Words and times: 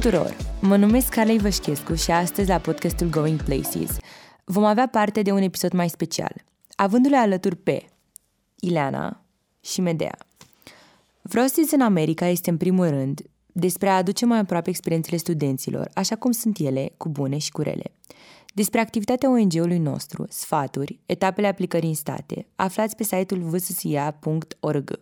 tuturor! 0.00 0.36
Mă 0.60 0.76
numesc 0.76 1.08
Carlei 1.08 1.38
Vășchescu 1.38 1.94
și 1.94 2.10
astăzi 2.10 2.48
la 2.48 2.58
podcastul 2.58 3.08
Going 3.08 3.42
Places 3.42 3.96
vom 4.44 4.64
avea 4.64 4.88
parte 4.88 5.22
de 5.22 5.32
un 5.32 5.42
episod 5.42 5.72
mai 5.72 5.88
special, 5.88 6.32
avându-le 6.76 7.16
alături 7.16 7.56
pe 7.56 7.84
Ileana 8.60 9.24
și 9.60 9.80
Medea. 9.80 10.18
Frosties 11.22 11.70
în 11.70 11.80
America 11.80 12.26
este 12.26 12.50
în 12.50 12.56
primul 12.56 12.88
rând 12.88 13.20
despre 13.52 13.88
a 13.88 13.96
aduce 13.96 14.26
mai 14.26 14.38
aproape 14.38 14.70
experiențele 14.70 15.16
studenților, 15.16 15.90
așa 15.94 16.16
cum 16.16 16.30
sunt 16.30 16.58
ele, 16.58 16.92
cu 16.96 17.08
bune 17.08 17.38
și 17.38 17.50
cu 17.50 17.62
rele. 17.62 17.92
Despre 18.54 18.80
activitatea 18.80 19.30
ONG-ului 19.30 19.78
nostru, 19.78 20.26
sfaturi, 20.28 20.98
etapele 21.06 21.46
aplicării 21.46 21.88
în 21.88 21.94
state, 21.94 22.46
aflați 22.56 22.96
pe 22.96 23.02
site-ul 23.02 23.40
vssia.org. 23.40 25.00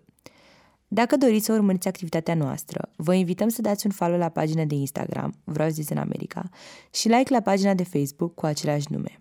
Dacă 0.89 1.17
doriți 1.17 1.45
să 1.45 1.53
urmăriți 1.53 1.89
activitatea 1.89 2.35
noastră, 2.35 2.89
vă 2.97 3.15
invităm 3.15 3.49
să 3.49 3.63
dați 3.63 3.87
un 3.87 3.93
follow 3.93 4.19
la 4.19 4.29
pagina 4.29 4.65
de 4.65 4.75
Instagram, 4.75 5.35
Vreau 5.45 5.69
zis 5.69 5.89
în 5.89 5.99
America, 5.99 6.49
și 6.95 7.09
like 7.09 7.33
la 7.33 7.41
pagina 7.41 7.75
de 7.75 7.85
Facebook 7.85 8.35
cu 8.35 8.47
același 8.47 8.87
nume. 8.91 9.21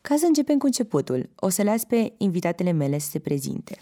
Ca 0.00 0.16
să 0.18 0.26
începem 0.26 0.58
cu 0.58 0.66
începutul, 0.66 1.30
o 1.34 1.48
să 1.48 1.62
las 1.62 1.84
pe 1.84 2.12
invitatele 2.18 2.70
mele 2.70 2.98
să 2.98 3.10
se 3.10 3.18
prezinte. 3.18 3.78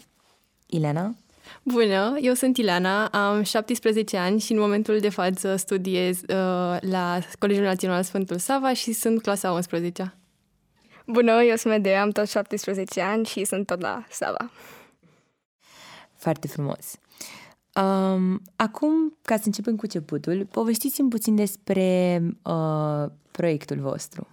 Ileana? 0.65 1.15
Bună, 1.63 2.17
eu 2.21 2.33
sunt 2.33 2.57
Ileana, 2.57 3.07
am 3.07 3.43
17 3.43 4.17
ani 4.17 4.39
și 4.39 4.51
în 4.51 4.59
momentul 4.59 4.99
de 4.99 5.09
față 5.09 5.55
studiez 5.55 6.19
uh, 6.19 6.77
la 6.79 7.19
Colegiul 7.39 7.63
Național 7.63 8.03
Sfântul 8.03 8.37
Sava 8.37 8.73
și 8.73 8.91
sunt 8.91 9.21
clasa 9.21 9.51
11 9.51 10.13
Bună, 11.05 11.31
eu 11.31 11.55
sunt 11.55 11.73
Medea, 11.73 12.01
am 12.01 12.09
tot 12.09 12.29
17 12.29 13.01
ani 13.01 13.25
și 13.25 13.43
sunt 13.43 13.65
tot 13.65 13.81
la 13.81 14.05
Sava. 14.09 14.51
Foarte 16.19 16.47
frumos. 16.47 16.95
Um, 17.75 18.41
acum, 18.55 19.17
ca 19.21 19.35
să 19.35 19.43
începem 19.45 19.75
cu 19.75 19.81
începutul, 19.83 20.47
povestiți-mi 20.51 21.09
puțin 21.09 21.35
despre 21.35 22.21
uh, 22.43 23.05
proiectul 23.31 23.77
vostru. 23.77 24.27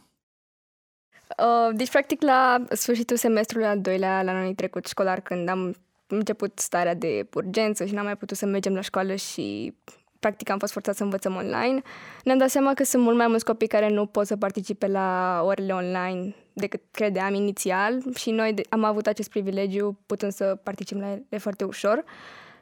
Uh, 1.38 1.76
deci, 1.76 1.90
practic, 1.90 2.22
la 2.22 2.64
sfârșitul 2.70 3.16
semestrului 3.16 3.66
al 3.66 3.80
doilea, 3.80 4.22
la 4.22 4.30
anul 4.30 4.54
trecut 4.54 4.86
școlar, 4.86 5.20
când 5.20 5.48
am 5.48 5.74
început 6.06 6.58
starea 6.58 6.94
de 6.94 7.28
urgență 7.34 7.84
și 7.84 7.94
n-am 7.94 8.04
mai 8.04 8.16
putut 8.16 8.36
să 8.36 8.46
mergem 8.46 8.74
la 8.74 8.80
școală 8.80 9.14
și 9.14 9.74
practic 10.18 10.50
am 10.50 10.58
fost 10.58 10.72
forțat 10.72 10.96
să 10.96 11.02
învățăm 11.02 11.34
online, 11.34 11.82
ne-am 12.24 12.38
dat 12.38 12.50
seama 12.50 12.74
că 12.74 12.84
sunt 12.84 13.02
mult 13.02 13.16
mai 13.16 13.26
mulți 13.26 13.44
copii 13.44 13.66
care 13.66 13.88
nu 13.88 14.06
pot 14.06 14.26
să 14.26 14.36
participe 14.36 14.86
la 14.86 15.40
orele 15.44 15.72
online 15.72 16.34
decât 16.58 16.80
credeam 16.90 17.34
inițial 17.34 18.02
și 18.14 18.30
noi 18.30 18.54
am 18.68 18.84
avut 18.84 19.06
acest 19.06 19.28
privilegiu 19.28 19.98
putând 20.06 20.32
să 20.32 20.58
participăm 20.62 21.02
la 21.02 21.10
ele 21.10 21.40
foarte 21.40 21.64
ușor. 21.64 22.04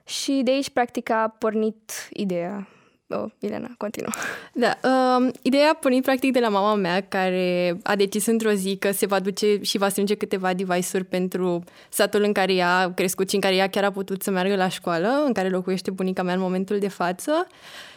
Și 0.04 0.40
de 0.44 0.50
aici, 0.50 0.70
practic, 0.70 1.10
a 1.10 1.36
pornit 1.38 2.08
ideea 2.12 2.68
Oh, 3.08 3.30
Elena, 3.38 3.68
continuă. 3.76 4.10
Da, 4.52 4.78
uh, 4.82 5.32
ideea 5.42 5.70
a 5.70 5.74
pornit 5.74 6.02
practic 6.02 6.32
de 6.32 6.40
la 6.40 6.48
mama 6.48 6.74
mea, 6.74 7.00
care 7.00 7.76
a 7.82 7.96
decis 7.96 8.26
într-o 8.26 8.50
zi 8.50 8.76
că 8.76 8.90
se 8.90 9.06
va 9.06 9.20
duce 9.20 9.58
și 9.62 9.78
va 9.78 9.88
strânge 9.88 10.14
câteva 10.14 10.54
device-uri 10.54 11.04
pentru 11.04 11.64
satul 11.88 12.22
în 12.22 12.32
care 12.32 12.54
ea 12.54 12.78
a 12.78 12.92
crescut 12.92 13.28
și 13.28 13.34
în 13.34 13.40
care 13.40 13.54
ea 13.54 13.68
chiar 13.68 13.84
a 13.84 13.90
putut 13.90 14.22
să 14.22 14.30
meargă 14.30 14.56
la 14.56 14.68
școală, 14.68 15.08
în 15.26 15.32
care 15.32 15.48
locuiește 15.48 15.90
bunica 15.90 16.22
mea 16.22 16.34
în 16.34 16.40
momentul 16.40 16.78
de 16.78 16.88
față. 16.88 17.46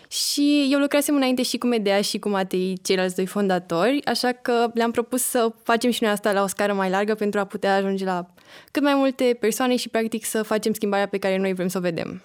Și 0.07 0.67
eu 0.71 0.79
lucrasem 0.79 1.15
înainte 1.15 1.43
și 1.43 1.57
cu 1.57 1.67
Medea 1.67 2.01
și 2.01 2.19
cu 2.19 2.29
Matei, 2.29 2.77
ceilalți 2.81 3.15
doi 3.15 3.25
fondatori, 3.25 4.05
așa 4.05 4.31
că 4.31 4.71
le-am 4.73 4.91
propus 4.91 5.21
să 5.21 5.53
facem 5.63 5.91
și 5.91 6.03
noi 6.03 6.11
asta 6.11 6.31
la 6.31 6.43
o 6.43 6.47
scară 6.47 6.73
mai 6.73 6.89
largă 6.89 7.15
pentru 7.15 7.39
a 7.39 7.45
putea 7.45 7.75
ajunge 7.75 8.05
la 8.05 8.33
cât 8.71 8.83
mai 8.83 8.95
multe 8.95 9.37
persoane 9.39 9.75
și 9.75 9.89
practic 9.89 10.25
să 10.25 10.43
facem 10.43 10.73
schimbarea 10.73 11.07
pe 11.07 11.17
care 11.17 11.37
noi 11.37 11.53
vrem 11.53 11.67
să 11.67 11.77
o 11.77 11.81
vedem. 11.81 12.21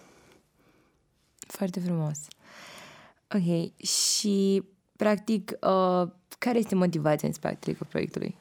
Foarte 1.47 1.81
frumos. 1.81 2.19
Ok, 3.35 3.87
și 3.87 4.63
practic, 4.97 5.53
uh, 5.61 6.09
care 6.39 6.59
este 6.59 6.75
motivația 6.75 7.29
în 7.29 7.35
spatele 7.35 7.77
proiectului? 7.89 8.37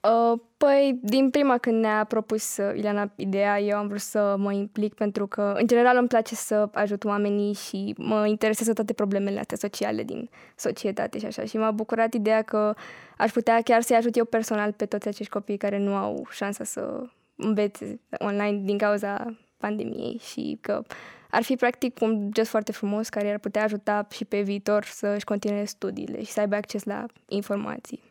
Uh, 0.00 0.40
păi, 0.56 0.98
din 1.02 1.30
prima 1.30 1.58
când 1.58 1.80
ne-a 1.80 2.04
propus 2.04 2.56
uh, 2.56 2.76
Ileana 2.76 3.12
ideea, 3.16 3.60
eu 3.60 3.76
am 3.76 3.86
vrut 3.86 4.00
să 4.00 4.34
mă 4.38 4.52
implic 4.52 4.94
pentru 4.94 5.26
că, 5.26 5.54
în 5.56 5.66
general, 5.66 5.96
îmi 5.96 6.08
place 6.08 6.34
să 6.34 6.68
ajut 6.72 7.04
oamenii 7.04 7.52
și 7.52 7.94
mă 7.96 8.26
interesează 8.26 8.72
toate 8.72 8.92
problemele 8.92 9.38
astea 9.38 9.56
sociale 9.56 10.02
din 10.02 10.30
societate 10.56 11.18
și 11.18 11.26
așa. 11.26 11.44
Și 11.44 11.56
m-a 11.56 11.70
bucurat 11.70 12.14
ideea 12.14 12.42
că 12.42 12.74
aș 13.16 13.30
putea 13.30 13.60
chiar 13.60 13.82
să-i 13.82 13.96
ajut 13.96 14.16
eu 14.16 14.24
personal 14.24 14.72
pe 14.72 14.86
toți 14.86 15.08
acești 15.08 15.32
copii 15.32 15.56
care 15.56 15.78
nu 15.78 15.94
au 15.94 16.26
șansa 16.30 16.64
să 16.64 17.02
învețe 17.36 18.00
online 18.18 18.60
din 18.64 18.78
cauza 18.78 19.36
pandemiei 19.56 20.20
și 20.30 20.58
că 20.60 20.82
ar 21.30 21.42
fi 21.42 21.56
practic 21.56 22.00
un 22.00 22.30
gest 22.32 22.50
foarte 22.50 22.72
frumos 22.72 23.08
care 23.08 23.30
ar 23.30 23.38
putea 23.38 23.62
ajuta 23.62 24.06
și 24.10 24.24
pe 24.24 24.40
viitor 24.40 24.84
să-și 24.84 25.24
continue 25.24 25.64
studiile 25.64 26.22
și 26.22 26.30
să 26.32 26.40
aibă 26.40 26.54
acces 26.54 26.84
la 26.84 27.06
informații. 27.28 28.07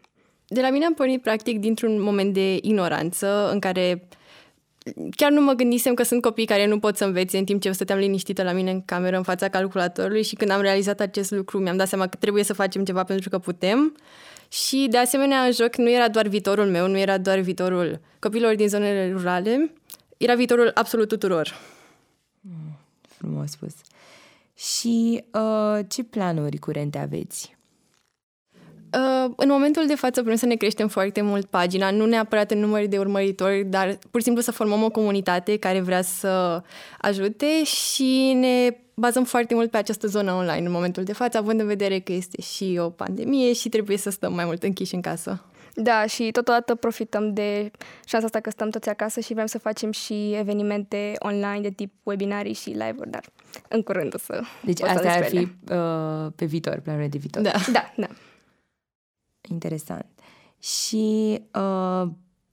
De 0.47 0.61
la 0.61 0.69
mine 0.69 0.85
am 0.85 0.93
pornit 0.93 1.21
practic 1.21 1.59
dintr-un 1.59 2.01
moment 2.01 2.33
de 2.33 2.55
ignoranță 2.61 3.49
în 3.51 3.59
care 3.59 4.07
chiar 5.15 5.31
nu 5.31 5.41
mă 5.41 5.53
gândisem 5.53 5.93
că 5.93 6.03
sunt 6.03 6.21
copii 6.21 6.45
care 6.45 6.65
nu 6.65 6.79
pot 6.79 6.97
să 6.97 7.05
învețe 7.05 7.37
în 7.37 7.45
timp 7.45 7.61
ce 7.61 7.67
eu 7.67 7.73
stăteam 7.73 7.99
liniștită 7.99 8.43
la 8.43 8.51
mine 8.51 8.71
în 8.71 8.81
cameră 8.85 9.17
în 9.17 9.23
fața 9.23 9.49
calculatorului 9.49 10.23
și 10.23 10.35
când 10.35 10.51
am 10.51 10.61
realizat 10.61 10.99
acest 10.99 11.31
lucru 11.31 11.59
mi-am 11.59 11.77
dat 11.77 11.87
seama 11.87 12.07
că 12.07 12.17
trebuie 12.19 12.43
să 12.43 12.53
facem 12.53 12.83
ceva 12.83 13.03
pentru 13.03 13.29
că 13.29 13.39
putem 13.39 13.95
și 14.47 14.87
de 14.89 14.97
asemenea 14.97 15.41
în 15.41 15.51
joc 15.51 15.75
nu 15.75 15.91
era 15.91 16.07
doar 16.07 16.27
viitorul 16.27 16.65
meu, 16.65 16.87
nu 16.87 16.97
era 16.97 17.17
doar 17.17 17.39
viitorul 17.39 17.99
copilor 18.19 18.55
din 18.55 18.67
zonele 18.67 19.11
rurale, 19.11 19.73
era 20.17 20.35
viitorul 20.35 20.71
absolut 20.73 21.07
tuturor. 21.07 21.59
Mm, 22.41 22.77
frumos 23.07 23.51
spus. 23.51 23.73
Și 24.55 25.23
uh, 25.33 25.79
ce 25.87 26.03
planuri 26.03 26.57
curente 26.57 26.97
aveți? 26.97 27.56
Uh, 28.93 29.31
în 29.35 29.49
momentul 29.49 29.87
de 29.87 29.95
față 29.95 30.21
vrem 30.21 30.35
să 30.35 30.45
ne 30.45 30.55
creștem 30.55 30.87
foarte 30.87 31.21
mult 31.21 31.45
pagina, 31.45 31.91
nu 31.91 32.05
neapărat 32.05 32.51
în 32.51 32.59
număr 32.59 32.85
de 32.85 32.97
urmăritori, 32.97 33.63
dar 33.63 33.97
pur 34.11 34.19
și 34.19 34.25
simplu 34.25 34.41
să 34.41 34.51
formăm 34.51 34.83
o 34.83 34.89
comunitate 34.89 35.57
care 35.57 35.79
vrea 35.79 36.01
să 36.01 36.61
ajute 36.97 37.63
și 37.63 38.33
ne 38.39 38.77
bazăm 38.93 39.23
foarte 39.23 39.53
mult 39.53 39.71
pe 39.71 39.77
această 39.77 40.07
zonă 40.07 40.31
online 40.31 40.65
în 40.65 40.71
momentul 40.71 41.03
de 41.03 41.13
față, 41.13 41.37
având 41.37 41.59
în 41.59 41.67
vedere 41.67 41.99
că 41.99 42.11
este 42.11 42.41
și 42.41 42.77
o 42.81 42.89
pandemie 42.89 43.53
și 43.53 43.69
trebuie 43.69 43.97
să 43.97 44.09
stăm 44.09 44.33
mai 44.33 44.45
mult 44.45 44.63
închiși 44.63 44.95
în 44.95 45.01
casă. 45.01 45.41
Da, 45.73 46.05
și 46.05 46.31
totodată 46.31 46.75
profităm 46.75 47.33
de 47.33 47.71
șansa 48.05 48.25
asta 48.25 48.39
că 48.39 48.49
stăm 48.49 48.69
toți 48.69 48.89
acasă 48.89 49.19
și 49.19 49.33
vrem 49.33 49.45
să 49.45 49.57
facem 49.57 49.91
și 49.91 50.33
evenimente 50.33 51.13
online 51.19 51.59
de 51.61 51.69
tip 51.69 51.93
webinarii 52.03 52.53
și 52.53 52.69
live-uri, 52.69 53.09
dar 53.09 53.23
în 53.67 53.81
curând 53.81 54.13
o 54.13 54.17
să 54.17 54.41
Deci 54.63 54.81
asta 54.81 55.11
ar 55.11 55.23
fi 55.23 55.37
uh, 55.37 56.31
pe 56.35 56.45
viitor, 56.45 56.79
planurile 56.79 57.09
de 57.09 57.17
viitor. 57.17 57.41
Da, 57.41 57.51
da, 57.71 57.93
da. 57.95 58.07
Interesant. 59.49 60.05
Și 60.59 61.41
uh, 61.53 62.07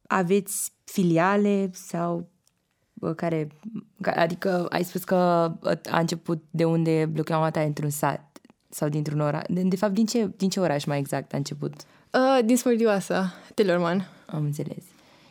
aveți 0.06 0.72
filiale 0.84 1.70
sau 1.72 2.28
uh, 2.94 3.14
care, 3.14 3.48
adică 4.02 4.66
ai 4.70 4.84
spus 4.84 5.04
că 5.04 5.14
a 5.90 5.98
început 5.98 6.42
de 6.50 6.64
unde 6.64 7.06
blocheam 7.12 7.50
ta 7.50 7.60
într-un 7.60 7.90
sat 7.90 8.38
sau 8.68 8.88
dintr-un 8.88 9.20
oraș. 9.20 9.42
De, 9.48 9.62
de 9.62 9.76
fapt, 9.76 9.92
din 9.92 10.06
ce, 10.06 10.30
din 10.36 10.48
ce 10.48 10.60
oraș 10.60 10.84
mai 10.84 10.98
exact 10.98 11.32
a 11.32 11.36
început? 11.36 11.74
Uh, 12.12 12.44
din 12.44 12.56
Smărdioasa, 12.56 13.32
Telorman. 13.54 14.08
Am 14.26 14.44
înțeles. 14.44 14.84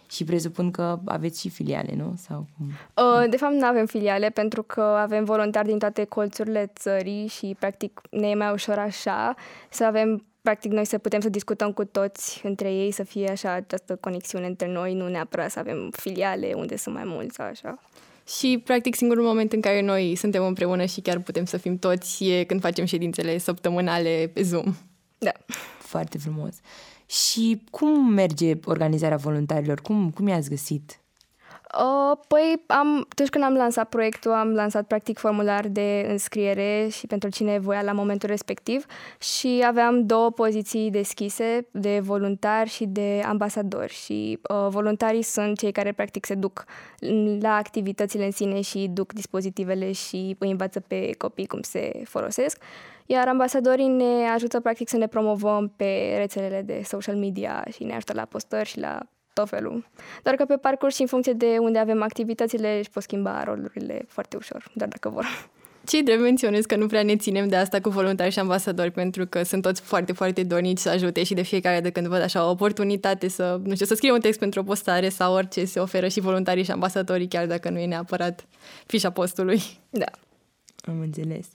Și 0.09 0.23
presupun 0.23 0.72
că 0.72 1.00
aveți 1.06 1.40
și 1.40 1.50
filiale, 1.50 1.96
nu? 1.96 2.13
Sau 2.18 2.47
cum? 2.57 2.68
Uh, 3.06 3.29
de 3.29 3.38
fapt, 3.38 3.53
nu 3.53 3.66
avem 3.66 3.85
filiale 3.85 4.29
pentru 4.29 4.63
că 4.63 4.81
avem 4.81 5.23
voluntari 5.23 5.68
din 5.68 5.79
toate 5.79 6.03
colțurile 6.03 6.72
țării 6.75 7.28
și, 7.28 7.56
practic, 7.59 8.02
ne 8.09 8.29
e 8.29 8.35
mai 8.35 8.52
ușor 8.52 8.78
așa 8.78 9.35
să 9.69 9.85
avem 9.85 10.25
practic 10.44 10.72
noi 10.72 10.86
să 10.86 10.98
putem 10.98 11.20
să 11.20 11.30
discutăm 11.30 11.72
cu 11.72 11.86
toți 11.86 12.42
între 12.44 12.74
ei, 12.74 12.92
să 12.92 13.04
fie 13.04 13.30
așa 13.30 13.52
această 13.52 13.96
conexiune 13.96 14.46
între 14.46 14.67
noi, 14.67 14.94
nu 14.94 15.08
neapărat 15.08 15.52
să 15.52 15.59
avem 15.59 15.90
filiale 15.91 16.53
unde 16.56 16.76
sunt 16.76 16.96
mai 16.96 17.03
mulți 17.06 17.35
sau 17.35 17.46
așa. 17.46 17.79
Și, 18.28 18.62
practic, 18.64 18.96
singurul 18.96 19.23
moment 19.23 19.53
în 19.53 19.62
care 19.62 19.82
noi 19.82 20.16
suntem 20.16 20.46
împreună 20.46 20.85
și 20.85 21.02
chiar 21.02 21.20
putem 21.20 21.46
să 21.46 21.58
fim 21.58 21.78
toți 21.78 22.23
e 22.23 22.44
când 22.44 22.62
facem 22.62 22.85
ședințele 22.85 23.38
săptămânale 23.38 24.32
pe 24.34 24.41
Zoom. 24.41 24.76
Da. 25.17 25.32
Foarte 25.79 26.17
frumos. 26.17 26.56
Și 27.06 27.64
cum 27.72 28.14
merge 28.14 28.53
organizarea 28.66 29.17
voluntarilor? 29.17 29.82
Cum, 29.82 30.12
cum 30.12 30.28
i-ați 30.28 30.50
găsit? 30.50 31.03
Uh, 31.79 32.17
păi, 32.28 32.64
am, 32.67 33.05
atunci 33.09 33.29
când 33.29 33.43
am 33.43 33.53
lansat 33.53 33.90
proiectul, 33.90 34.31
am 34.31 34.53
lansat 34.53 34.87
practic 34.87 35.17
formular 35.17 35.67
de 35.67 36.05
înscriere 36.09 36.87
și 36.91 37.08
pentru 37.08 37.29
cine 37.29 37.59
voia 37.59 37.81
la 37.81 37.91
momentul 37.91 38.29
respectiv 38.29 38.85
și 39.20 39.64
aveam 39.67 40.05
două 40.05 40.31
poziții 40.31 40.91
deschise 40.91 41.67
de 41.72 41.99
voluntari 41.99 42.70
și 42.70 42.85
de 42.85 43.22
ambasadori 43.25 43.93
și 43.93 44.40
uh, 44.49 44.67
voluntarii 44.70 45.22
sunt 45.22 45.58
cei 45.58 45.72
care 45.72 45.91
practic 45.91 46.25
se 46.25 46.35
duc 46.35 46.66
la 47.40 47.55
activitățile 47.55 48.26
în 48.26 48.31
sine 48.31 48.61
și 48.61 48.87
duc 48.93 49.14
dispozitivele 49.14 49.91
și 49.91 50.35
îi 50.40 50.52
învață 50.52 50.79
pe 50.79 51.09
copii 51.17 51.47
cum 51.47 51.61
se 51.61 52.02
folosesc 52.03 52.58
iar 53.05 53.28
ambasadorii 53.28 53.87
ne 53.87 54.28
ajută 54.34 54.59
practic 54.59 54.90
să 54.90 54.97
ne 54.97 55.08
promovăm 55.08 55.73
pe 55.76 56.16
rețelele 56.17 56.61
de 56.61 56.81
social 56.84 57.16
media 57.16 57.66
și 57.72 57.84
ne 57.84 57.93
ajută 57.93 58.14
la 58.14 58.26
postări 58.26 58.67
și 58.67 58.79
la 58.79 58.99
tot 59.34 59.50
felul. 59.50 59.85
Doar 60.24 60.35
că 60.35 60.46
pe 60.46 60.56
parcurs 60.56 60.96
și 60.96 61.02
în 61.02 61.08
funcție 61.08 61.34
de 61.34 61.58
unde 61.59 61.80
avem 61.80 62.02
activitățile 62.02 62.78
își 62.78 62.90
pot 62.90 63.03
schimba 63.03 63.44
rolurile 63.44 64.06
foarte 64.08 64.38
ușor, 64.38 64.72
doar 64.74 64.90
dacă 64.90 65.09
vor. 65.09 65.26
ce 65.85 66.02
drept 66.02 66.22
menționez 66.22 66.66
că 66.66 66.76
nu 66.76 66.88
prea 66.88 67.03
ne 67.03 67.16
ținem 67.16 67.47
de 67.47 67.56
asta 67.56 67.82
cu 67.82 67.90
voluntari 67.90 68.32
și 68.32 68.40
ambasadori 68.40 68.91
pentru 68.91 69.26
că 69.26 69.44
sunt 69.44 69.62
toți 69.62 69.82
foarte, 69.82 70.14
foarte 70.14 70.44
dornici 70.44 70.78
să 70.78 70.90
ajute 70.90 71.24
și 71.24 71.34
de 71.34 71.41
fiecare 71.41 71.80
de 71.80 71.90
când 71.90 72.08
văd 72.08 72.22
așa 72.22 72.47
o 72.47 72.50
oportunitate 72.50 73.28
să, 73.28 73.59
nu 73.64 73.74
știu, 73.74 73.85
să 73.85 73.96
scrie 73.96 74.12
un 74.12 74.20
text 74.20 74.40
pentru 74.40 74.59
o 74.59 74.64
postare 74.64 75.09
sau 75.09 75.34
orice 75.34 75.66
se 75.66 75.79
oferă 75.79 76.08
și 76.08 76.20
voluntarii 76.20 76.64
și 76.64 76.72
ambasadorii 76.72 77.28
chiar 77.28 77.47
dacă 77.47 77.70
nu 77.70 77.79
e 77.79 77.86
neapărat 77.86 78.46
fișa 78.86 79.09
postului. 79.09 79.62
Da. 79.90 80.12
Am 80.86 81.00
înțeles. 81.00 81.47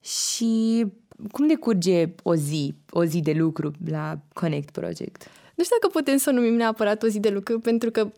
Și 0.00 0.84
cum 1.30 1.46
decurge 1.46 2.08
o 2.22 2.34
zi, 2.34 2.74
o 2.90 3.04
zi 3.04 3.20
de 3.20 3.32
lucru 3.32 3.70
la 3.86 4.18
Connect 4.32 4.70
Project? 4.70 5.30
Nu 5.56 5.64
știu 5.64 5.76
dacă 5.80 5.98
putem 5.98 6.16
să 6.16 6.30
o 6.30 6.32
numim 6.32 6.54
neapărat 6.54 7.02
o 7.02 7.06
zi 7.06 7.20
de 7.20 7.28
lucru, 7.28 7.60
pentru 7.60 7.90
că 7.90 8.12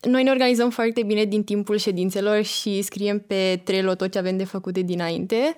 noi 0.00 0.22
ne 0.22 0.30
organizăm 0.30 0.70
foarte 0.70 1.02
bine 1.02 1.24
din 1.24 1.44
timpul 1.44 1.76
ședințelor 1.76 2.42
și 2.42 2.82
scriem 2.82 3.18
pe 3.18 3.60
Trello 3.64 3.94
tot 3.94 4.12
ce 4.12 4.18
avem 4.18 4.36
de 4.36 4.44
făcut 4.44 4.72
de 4.74 4.80
dinainte. 4.80 5.56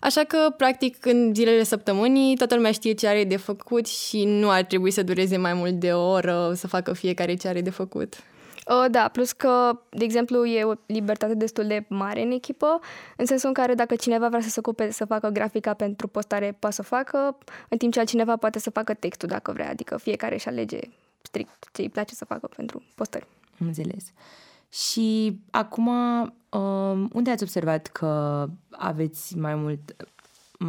Așa 0.00 0.24
că, 0.24 0.54
practic, 0.56 1.06
în 1.06 1.34
zilele 1.34 1.62
săptămânii, 1.62 2.36
toată 2.36 2.54
lumea 2.54 2.72
știe 2.72 2.92
ce 2.92 3.06
are 3.06 3.24
de 3.24 3.36
făcut 3.36 3.86
și 3.86 4.24
nu 4.24 4.50
ar 4.50 4.62
trebui 4.62 4.90
să 4.90 5.02
dureze 5.02 5.36
mai 5.36 5.54
mult 5.54 5.72
de 5.72 5.92
o 5.92 6.10
oră 6.10 6.52
să 6.54 6.66
facă 6.66 6.92
fiecare 6.92 7.34
ce 7.34 7.48
are 7.48 7.60
de 7.60 7.70
făcut. 7.70 8.14
Uh, 8.72 8.90
da, 8.90 9.08
plus 9.08 9.32
că, 9.32 9.80
de 9.90 10.04
exemplu, 10.04 10.44
e 10.46 10.64
o 10.64 10.72
libertate 10.86 11.34
destul 11.34 11.66
de 11.66 11.84
mare 11.88 12.22
în 12.22 12.30
echipă, 12.30 12.80
în 13.16 13.26
sensul 13.26 13.48
în 13.48 13.54
care 13.54 13.74
dacă 13.74 13.94
cineva 13.94 14.28
vrea 14.28 14.40
să 14.40 14.48
se 14.48 14.58
ocupe 14.58 14.90
să 14.90 15.04
facă 15.04 15.28
grafica 15.28 15.74
pentru 15.74 16.08
postare, 16.08 16.56
poate 16.58 16.74
să 16.74 16.80
o 16.84 16.96
facă, 16.96 17.38
în 17.68 17.78
timp 17.78 17.92
ce 17.92 17.98
altcineva 17.98 18.36
poate 18.36 18.58
să 18.58 18.70
facă 18.70 18.94
textul 18.94 19.28
dacă 19.28 19.52
vrea, 19.52 19.70
adică 19.70 19.96
fiecare 19.96 20.34
își 20.34 20.48
alege 20.48 20.78
strict 21.22 21.68
ce 21.72 21.82
îi 21.82 21.88
place 21.88 22.14
să 22.14 22.24
facă 22.24 22.48
pentru 22.56 22.82
postări. 22.94 23.26
Am 23.60 23.66
înțeles. 23.66 24.12
Și 24.68 25.38
acum, 25.50 25.86
um, 26.48 27.10
unde 27.12 27.30
ați 27.30 27.42
observat 27.42 27.86
că 27.86 28.46
aveți 28.70 29.36
mai 29.36 29.54
mult 29.54 29.96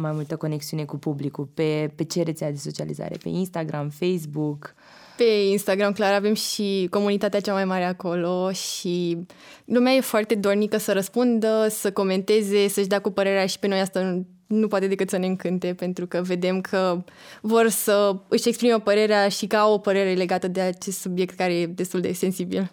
mai 0.00 0.12
multă 0.12 0.36
conexiune 0.36 0.84
cu 0.84 0.96
publicul? 0.96 1.48
Pe, 1.54 1.92
pe 1.94 2.04
ce 2.04 2.22
rețea 2.22 2.50
de 2.50 2.56
socializare? 2.56 3.16
Pe 3.22 3.28
Instagram, 3.28 3.88
Facebook? 3.88 4.74
Pe 5.16 5.24
Instagram, 5.50 5.92
clar, 5.92 6.12
avem 6.12 6.34
și 6.34 6.86
comunitatea 6.90 7.40
cea 7.40 7.52
mai 7.52 7.64
mare 7.64 7.84
acolo 7.84 8.52
și 8.52 9.26
lumea 9.64 9.92
e 9.92 10.00
foarte 10.00 10.34
dornică 10.34 10.76
să 10.76 10.92
răspundă, 10.92 11.66
să 11.70 11.92
comenteze, 11.92 12.68
să-și 12.68 12.86
dea 12.86 13.00
cu 13.00 13.10
părerea 13.10 13.46
și 13.46 13.58
pe 13.58 13.66
noi 13.66 13.80
asta 13.80 14.00
nu, 14.00 14.26
nu 14.46 14.68
poate 14.68 14.86
decât 14.86 15.08
să 15.08 15.16
ne 15.16 15.26
încânte, 15.26 15.74
pentru 15.74 16.06
că 16.06 16.22
vedem 16.22 16.60
că 16.60 17.04
vor 17.40 17.68
să 17.68 18.16
își 18.28 18.48
exprime 18.48 18.78
părerea 18.78 19.28
și 19.28 19.46
că 19.46 19.56
au 19.56 19.72
o 19.72 19.78
părere 19.78 20.14
legată 20.14 20.48
de 20.48 20.60
acest 20.60 20.98
subiect 20.98 21.36
care 21.36 21.54
e 21.54 21.66
destul 21.66 22.00
de 22.00 22.12
sensibil. 22.12 22.72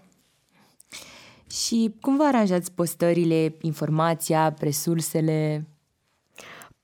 Și 1.51 1.93
cum 2.01 2.17
vă 2.17 2.23
aranjați 2.23 2.71
postările, 2.71 3.55
informația, 3.61 4.53
resursele? 4.59 5.65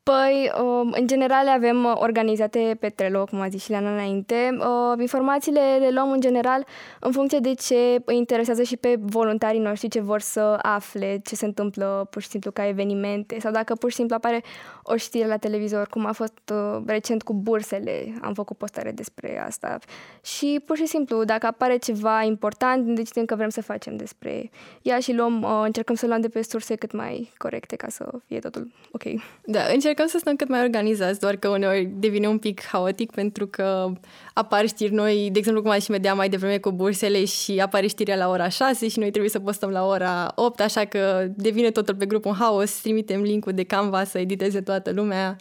Păi, 0.07 0.51
uh, 0.61 0.87
în 0.91 1.07
general 1.07 1.43
le 1.43 1.49
avem 1.49 1.83
uh, 1.83 1.91
organizate 1.95 2.77
pe 2.79 2.89
Trello, 2.89 3.25
cum 3.25 3.39
a 3.39 3.47
zis 3.47 3.63
și 3.63 3.69
Leana 3.69 3.91
înainte. 3.91 4.57
Uh, 4.59 4.99
informațiile 4.99 5.77
le 5.79 5.89
luăm 5.91 6.11
în 6.11 6.19
general 6.19 6.65
în 6.99 7.11
funcție 7.11 7.39
de 7.39 7.53
ce 7.53 8.01
îi 8.05 8.17
interesează 8.17 8.63
și 8.63 8.77
pe 8.77 8.95
voluntarii 8.99 9.59
noștri, 9.59 9.89
ce 9.89 9.99
vor 9.99 10.19
să 10.19 10.59
afle, 10.61 11.21
ce 11.23 11.35
se 11.35 11.45
întâmplă 11.45 12.07
pur 12.09 12.21
și 12.21 12.27
simplu 12.27 12.51
ca 12.51 12.67
evenimente 12.67 13.39
sau 13.39 13.51
dacă 13.51 13.75
pur 13.75 13.89
și 13.89 13.95
simplu 13.95 14.15
apare 14.15 14.43
o 14.83 14.95
știre 14.95 15.27
la 15.27 15.37
televizor, 15.37 15.87
cum 15.87 16.05
a 16.05 16.11
fost 16.11 16.53
recent 16.85 17.23
cu 17.23 17.33
bursele, 17.33 18.13
am 18.21 18.33
făcut 18.33 18.57
postare 18.57 18.91
despre 18.91 19.43
asta. 19.45 19.77
Și 20.23 20.61
pur 20.65 20.77
și 20.77 20.85
simplu, 20.85 21.23
dacă 21.23 21.45
apare 21.45 21.77
ceva 21.77 22.21
important, 22.21 22.95
decidem 22.95 23.25
că 23.25 23.35
vrem 23.35 23.49
să 23.49 23.61
facem 23.61 23.95
despre 23.95 24.49
ea 24.81 24.99
și 24.99 25.13
luăm, 25.13 25.43
încercăm 25.63 25.95
să 25.95 26.07
luăm 26.07 26.21
de 26.21 26.29
pe 26.29 26.41
surse 26.41 26.75
cât 26.75 26.91
mai 26.91 27.31
corecte 27.37 27.75
ca 27.75 27.87
să 27.89 28.09
fie 28.25 28.39
totul 28.39 28.71
ok. 28.91 29.03
Da, 29.43 29.59
încerc 29.73 29.96
încercăm 30.01 30.07
să 30.07 30.17
stăm 30.19 30.35
cât 30.35 30.49
mai 30.49 30.63
organizați, 30.63 31.19
doar 31.19 31.35
că 31.35 31.47
uneori 31.47 31.85
devine 31.85 32.27
un 32.27 32.37
pic 32.37 32.63
haotic 32.63 33.11
pentru 33.11 33.47
că 33.47 33.91
apar 34.33 34.67
știri 34.67 34.93
noi, 34.93 35.29
de 35.31 35.37
exemplu 35.37 35.61
cum 35.61 35.71
ai 35.71 35.81
și 35.81 35.91
media 35.91 36.13
mai 36.13 36.29
devreme 36.29 36.57
cu 36.57 36.71
bursele 36.71 37.25
și 37.25 37.59
apare 37.59 37.87
știrea 37.87 38.15
la 38.15 38.29
ora 38.29 38.49
6 38.49 38.87
și 38.87 38.99
noi 38.99 39.09
trebuie 39.09 39.31
să 39.31 39.39
postăm 39.39 39.69
la 39.69 39.85
ora 39.85 40.31
8, 40.35 40.59
așa 40.59 40.85
că 40.85 41.27
devine 41.35 41.71
totul 41.71 41.95
pe 41.95 42.05
grup 42.05 42.25
un 42.25 42.33
haos, 42.33 42.81
trimitem 42.81 43.21
linkul 43.21 43.53
de 43.53 43.63
Canva 43.63 44.03
să 44.03 44.19
editeze 44.19 44.61
toată 44.61 44.91
lumea, 44.91 45.35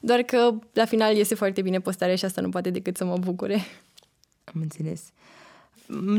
doar 0.00 0.22
că 0.22 0.50
la 0.72 0.84
final 0.84 1.16
iese 1.16 1.34
foarte 1.34 1.62
bine 1.62 1.80
postarea 1.80 2.16
și 2.16 2.24
asta 2.24 2.40
nu 2.40 2.48
poate 2.48 2.70
decât 2.70 2.96
să 2.96 3.04
mă 3.04 3.16
bucure. 3.20 3.54
Am 4.44 4.60
înțeles. 4.60 5.02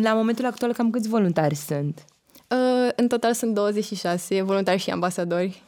La 0.01 0.13
momentul 0.13 0.45
actual 0.45 0.73
cam 0.73 0.89
câți 0.89 1.07
voluntari 1.07 1.55
sunt? 1.55 2.05
Uh, 2.47 2.89
în 2.95 3.07
total 3.07 3.33
sunt 3.33 3.53
26 3.53 4.41
voluntari 4.41 4.79
și 4.79 4.89
ambasadori. 4.89 5.63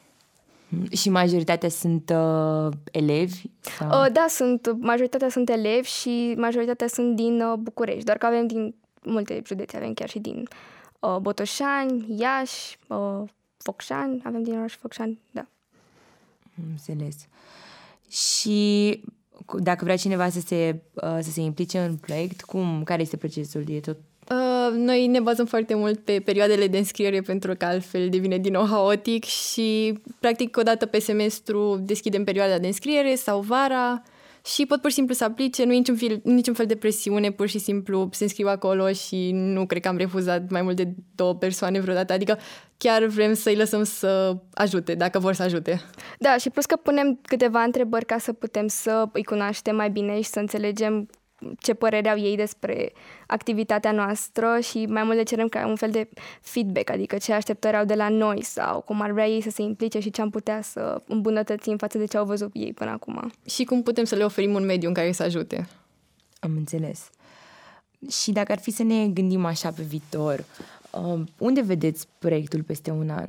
Și 0.91 1.09
majoritatea 1.09 1.69
sunt 1.69 2.13
uh, 2.15 2.73
elevi? 2.91 3.41
Sau? 3.59 3.87
Uh, 3.87 4.11
da, 4.11 4.25
sunt, 4.29 4.75
majoritatea 4.79 5.29
sunt 5.29 5.49
elevi 5.49 5.87
și 5.87 6.33
majoritatea 6.37 6.87
sunt 6.87 7.15
din 7.15 7.41
uh, 7.41 7.53
București, 7.57 8.03
doar 8.03 8.17
că 8.17 8.25
avem 8.25 8.47
din 8.47 8.75
multe 9.03 9.41
județe, 9.45 9.77
avem 9.77 9.93
chiar 9.93 10.09
și 10.09 10.19
din 10.19 10.47
uh, 10.99 11.17
Botoșani, 11.21 12.05
Iași, 12.19 12.77
uh, 12.87 13.23
Focșani, 13.57 14.21
avem 14.23 14.43
din 14.43 14.57
oraș 14.57 14.75
Focșani, 14.75 15.19
da. 15.31 15.47
Înțeles. 16.69 17.15
Și 18.09 19.01
dacă 19.59 19.83
vrea 19.83 19.97
cineva 19.97 20.29
să 20.29 20.39
se, 20.39 20.81
uh, 20.93 21.17
să 21.21 21.29
se 21.31 21.41
implice 21.41 21.79
în 21.79 21.95
proiect, 21.95 22.41
cum, 22.41 22.83
care 22.83 23.01
este 23.01 23.17
procesul? 23.17 23.69
E 23.69 23.79
tot 23.79 23.97
Uh, 24.31 24.73
noi 24.73 25.07
ne 25.07 25.19
bazăm 25.19 25.45
foarte 25.45 25.75
mult 25.75 25.99
pe 25.99 26.21
perioadele 26.25 26.67
de 26.67 26.77
înscriere 26.77 27.21
pentru 27.21 27.55
că 27.57 27.65
altfel 27.65 28.09
devine 28.09 28.37
din 28.37 28.51
nou 28.51 28.65
haotic 28.65 29.23
și 29.23 29.99
practic 30.19 30.57
o 30.57 30.61
dată 30.61 30.85
pe 30.85 30.99
semestru 30.99 31.79
deschidem 31.81 32.23
perioada 32.23 32.57
de 32.57 32.67
înscriere 32.67 33.15
sau 33.15 33.39
vara 33.39 34.03
și 34.55 34.65
pot 34.65 34.81
pur 34.81 34.89
și 34.89 34.95
simplu 34.95 35.13
să 35.13 35.23
aplice, 35.23 35.63
nu 35.65 35.73
e 35.73 35.75
niciun 35.75 35.95
fel, 35.95 36.21
niciun 36.23 36.53
fel 36.53 36.65
de 36.65 36.75
presiune, 36.75 37.31
pur 37.31 37.47
și 37.47 37.59
simplu 37.59 38.09
se 38.11 38.23
înscriu 38.23 38.47
acolo 38.47 38.91
și 38.91 39.31
nu 39.33 39.65
cred 39.65 39.81
că 39.81 39.87
am 39.87 39.97
refuzat 39.97 40.49
mai 40.49 40.61
mult 40.61 40.75
de 40.75 40.93
două 41.15 41.35
persoane 41.35 41.79
vreodată, 41.79 42.13
adică 42.13 42.37
chiar 42.77 43.05
vrem 43.05 43.33
să-i 43.33 43.55
lăsăm 43.55 43.83
să 43.83 44.37
ajute, 44.53 44.95
dacă 44.95 45.19
vor 45.19 45.33
să 45.33 45.43
ajute. 45.43 45.81
Da, 46.19 46.37
și 46.37 46.49
plus 46.49 46.65
că 46.65 46.75
punem 46.75 47.19
câteva 47.21 47.61
întrebări 47.61 48.05
ca 48.05 48.17
să 48.17 48.33
putem 48.33 48.67
să 48.67 49.05
îi 49.11 49.23
cunoaștem 49.23 49.75
mai 49.75 49.89
bine 49.89 50.21
și 50.21 50.29
să 50.29 50.39
înțelegem 50.39 51.07
ce 51.59 51.73
părere 51.73 52.09
au 52.09 52.19
ei 52.19 52.35
despre 52.35 52.93
activitatea 53.27 53.91
noastră 53.91 54.59
și 54.59 54.85
mai 54.85 55.03
mult 55.03 55.17
le 55.17 55.23
cerem 55.23 55.47
ca 55.47 55.67
un 55.67 55.75
fel 55.75 55.91
de 55.91 56.09
feedback, 56.41 56.89
adică 56.89 57.17
ce 57.17 57.33
așteptări 57.33 57.75
au 57.75 57.85
de 57.85 57.93
la 57.93 58.09
noi 58.09 58.43
sau 58.43 58.81
cum 58.81 59.01
ar 59.01 59.11
vrea 59.11 59.27
ei 59.27 59.41
să 59.41 59.49
se 59.49 59.61
implice 59.61 59.99
și 59.99 60.09
ce 60.09 60.21
am 60.21 60.29
putea 60.29 60.61
să 60.61 61.01
îmbunătățim 61.07 61.77
față 61.77 61.97
de 61.97 62.05
ce 62.05 62.17
au 62.17 62.25
văzut 62.25 62.49
ei 62.53 62.73
până 62.73 62.89
acum. 62.89 63.31
Și 63.45 63.63
cum 63.63 63.83
putem 63.83 64.03
să 64.03 64.15
le 64.15 64.23
oferim 64.23 64.53
un 64.53 64.65
mediu 64.65 64.87
în 64.87 64.93
care 64.93 65.11
să 65.11 65.23
ajute. 65.23 65.67
Am 66.39 66.51
înțeles. 66.55 67.09
Și 68.09 68.31
dacă 68.31 68.51
ar 68.51 68.59
fi 68.59 68.71
să 68.71 68.83
ne 68.83 69.07
gândim 69.07 69.45
așa 69.45 69.71
pe 69.71 69.83
viitor, 69.83 70.43
uh, 70.91 71.19
unde 71.37 71.61
vedeți 71.61 72.07
proiectul 72.19 72.63
peste 72.63 72.91
un 72.91 73.09
an? 73.09 73.27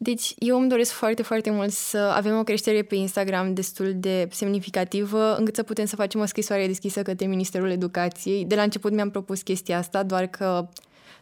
Deci 0.00 0.34
eu 0.38 0.58
îmi 0.58 0.68
doresc 0.68 0.92
foarte, 0.92 1.22
foarte 1.22 1.50
mult 1.50 1.70
să 1.70 1.98
avem 1.98 2.38
o 2.38 2.42
creștere 2.42 2.82
pe 2.82 2.94
Instagram 2.94 3.54
destul 3.54 3.92
de 3.96 4.28
semnificativă, 4.30 5.36
încât 5.36 5.54
să 5.54 5.62
putem 5.62 5.84
să 5.84 5.96
facem 5.96 6.20
o 6.20 6.24
scrisoare 6.24 6.66
deschisă 6.66 7.02
către 7.02 7.26
Ministerul 7.26 7.70
Educației. 7.70 8.44
De 8.44 8.54
la 8.54 8.62
început 8.62 8.92
mi-am 8.92 9.10
propus 9.10 9.42
chestia 9.42 9.78
asta, 9.78 10.02
doar 10.02 10.26
că 10.26 10.68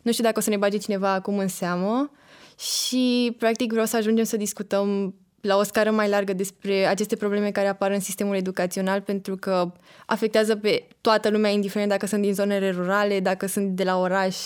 nu 0.02 0.12
știu 0.12 0.24
dacă 0.24 0.38
o 0.38 0.42
să 0.42 0.50
ne 0.50 0.56
bage 0.56 0.76
cineva 0.76 1.12
acum 1.12 1.38
în 1.38 1.48
seamă 1.48 2.10
și 2.58 3.34
practic 3.38 3.70
vreau 3.70 3.86
să 3.86 3.96
ajungem 3.96 4.24
să 4.24 4.36
discutăm 4.36 5.14
la 5.40 5.56
o 5.56 5.62
scară 5.62 5.90
mai 5.90 6.08
largă 6.08 6.32
despre 6.32 6.86
aceste 6.86 7.16
probleme 7.16 7.50
care 7.50 7.68
apar 7.68 7.90
în 7.90 8.00
sistemul 8.00 8.36
educațional 8.36 9.00
pentru 9.00 9.36
că 9.36 9.72
afectează 10.06 10.56
pe 10.56 10.86
toată 11.00 11.30
lumea, 11.30 11.50
indiferent 11.50 11.90
dacă 11.90 12.06
sunt 12.06 12.22
din 12.22 12.34
zonele 12.34 12.70
rurale, 12.70 13.20
dacă 13.20 13.46
sunt 13.46 13.68
de 13.68 13.84
la 13.84 13.98
oraș, 13.98 14.36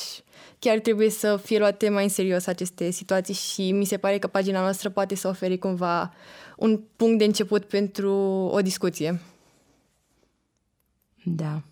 chiar 0.60 0.78
trebuie 0.78 1.10
să 1.10 1.36
fie 1.36 1.58
luate 1.58 1.88
mai 1.88 2.02
în 2.02 2.08
serios 2.08 2.46
aceste 2.46 2.90
situații 2.90 3.34
și 3.34 3.72
mi 3.72 3.84
se 3.84 3.96
pare 3.96 4.18
că 4.18 4.26
pagina 4.26 4.60
noastră 4.60 4.88
poate 4.88 5.14
să 5.14 5.28
ofere 5.28 5.56
cumva 5.56 6.12
un 6.56 6.80
punct 6.96 7.18
de 7.18 7.24
început 7.24 7.64
pentru 7.64 8.12
o 8.52 8.60
discuție. 8.60 9.20
Da. 11.24 11.62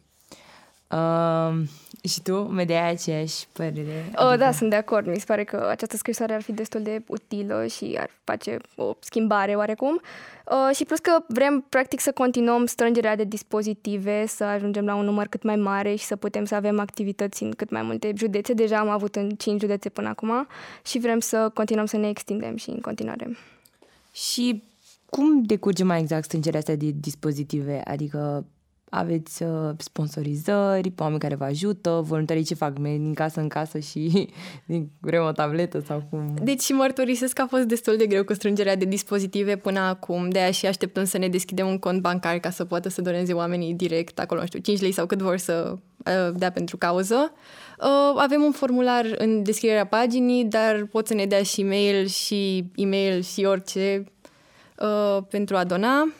Uh, 0.90 1.62
și 2.02 2.22
tu, 2.22 2.36
Medea, 2.36 2.88
aceeași 2.88 3.46
părere? 3.52 4.10
Oh, 4.14 4.24
adică... 4.24 4.36
Da, 4.36 4.52
sunt 4.52 4.70
de 4.70 4.76
acord. 4.76 5.06
Mi 5.06 5.18
se 5.18 5.24
pare 5.26 5.44
că 5.44 5.66
această 5.70 5.96
scrisoare 5.96 6.34
ar 6.34 6.42
fi 6.42 6.52
destul 6.52 6.82
de 6.82 7.02
utilă 7.06 7.66
și 7.66 7.96
ar 8.00 8.10
face 8.24 8.56
o 8.76 8.94
schimbare 8.98 9.54
oarecum. 9.54 10.00
Uh, 10.46 10.76
și 10.76 10.84
plus 10.84 10.98
că 10.98 11.18
vrem, 11.26 11.64
practic, 11.68 12.00
să 12.00 12.12
continuăm 12.12 12.66
strângerea 12.66 13.16
de 13.16 13.24
dispozitive, 13.24 14.26
să 14.26 14.44
ajungem 14.44 14.84
la 14.84 14.94
un 14.94 15.04
număr 15.04 15.26
cât 15.26 15.42
mai 15.42 15.56
mare 15.56 15.94
și 15.94 16.04
să 16.04 16.16
putem 16.16 16.44
să 16.44 16.54
avem 16.54 16.80
activități 16.80 17.42
în 17.42 17.50
cât 17.50 17.70
mai 17.70 17.82
multe 17.82 18.12
județe. 18.16 18.52
Deja 18.52 18.78
am 18.78 18.88
avut 18.88 19.16
în 19.16 19.30
5 19.30 19.60
județe 19.60 19.88
până 19.88 20.08
acum 20.08 20.46
și 20.84 20.98
vrem 20.98 21.20
să 21.20 21.50
continuăm 21.54 21.86
să 21.86 21.96
ne 21.96 22.08
extindem 22.08 22.56
și 22.56 22.70
în 22.70 22.80
continuare. 22.80 23.36
Și 24.12 24.62
cum 25.10 25.42
decurge 25.42 25.84
mai 25.84 26.00
exact 26.00 26.24
strângerea 26.24 26.58
asta 26.58 26.74
de 26.74 26.90
dispozitive? 26.94 27.80
Adică 27.84 28.46
aveți 28.90 29.42
uh, 29.42 29.70
sponsorizări, 29.76 30.92
oameni 30.98 31.20
care 31.20 31.34
vă 31.34 31.44
ajută, 31.44 32.00
voluntarii 32.04 32.44
ce 32.44 32.54
fac, 32.54 32.78
merg 32.78 32.98
din 32.98 33.14
casă 33.14 33.40
în 33.40 33.48
casă 33.48 33.78
și 33.78 34.28
din 34.66 34.90
vrem 35.00 35.24
o 35.24 35.32
tabletă 35.32 35.82
sau 35.86 36.06
cum? 36.10 36.34
Deci 36.42 36.72
mărturisesc 36.72 37.32
că 37.32 37.42
a 37.42 37.46
fost 37.46 37.62
destul 37.62 37.96
de 37.96 38.06
greu 38.06 38.24
cu 38.24 38.34
strângerea 38.34 38.76
de 38.76 38.84
dispozitive 38.84 39.56
până 39.56 39.78
acum, 39.78 40.28
de 40.28 40.38
aia 40.38 40.50
și 40.50 40.66
așteptăm 40.66 41.04
să 41.04 41.18
ne 41.18 41.28
deschidem 41.28 41.66
un 41.66 41.78
cont 41.78 42.00
bancar 42.00 42.38
ca 42.38 42.50
să 42.50 42.64
poată 42.64 42.88
să 42.88 43.02
doneze 43.02 43.32
oamenii 43.32 43.74
direct 43.74 44.18
acolo, 44.18 44.40
nu 44.40 44.46
știu, 44.46 44.58
5 44.58 44.80
lei 44.80 44.92
sau 44.92 45.06
cât 45.06 45.18
vor 45.18 45.36
să 45.36 45.74
uh, 45.74 46.34
dea 46.34 46.50
pentru 46.50 46.76
cauză. 46.76 47.32
Uh, 47.80 48.14
avem 48.16 48.42
un 48.42 48.52
formular 48.52 49.04
în 49.18 49.42
descrierea 49.42 49.86
paginii, 49.86 50.44
dar 50.44 50.86
pot 50.90 51.06
să 51.06 51.14
ne 51.14 51.26
dea 51.26 51.42
și 51.42 51.62
mail 51.62 52.06
și 52.06 52.70
e-mail 52.74 53.22
și 53.22 53.44
orice 53.44 54.04
uh, 54.76 55.22
pentru 55.30 55.56
a 55.56 55.64
dona. 55.64 56.12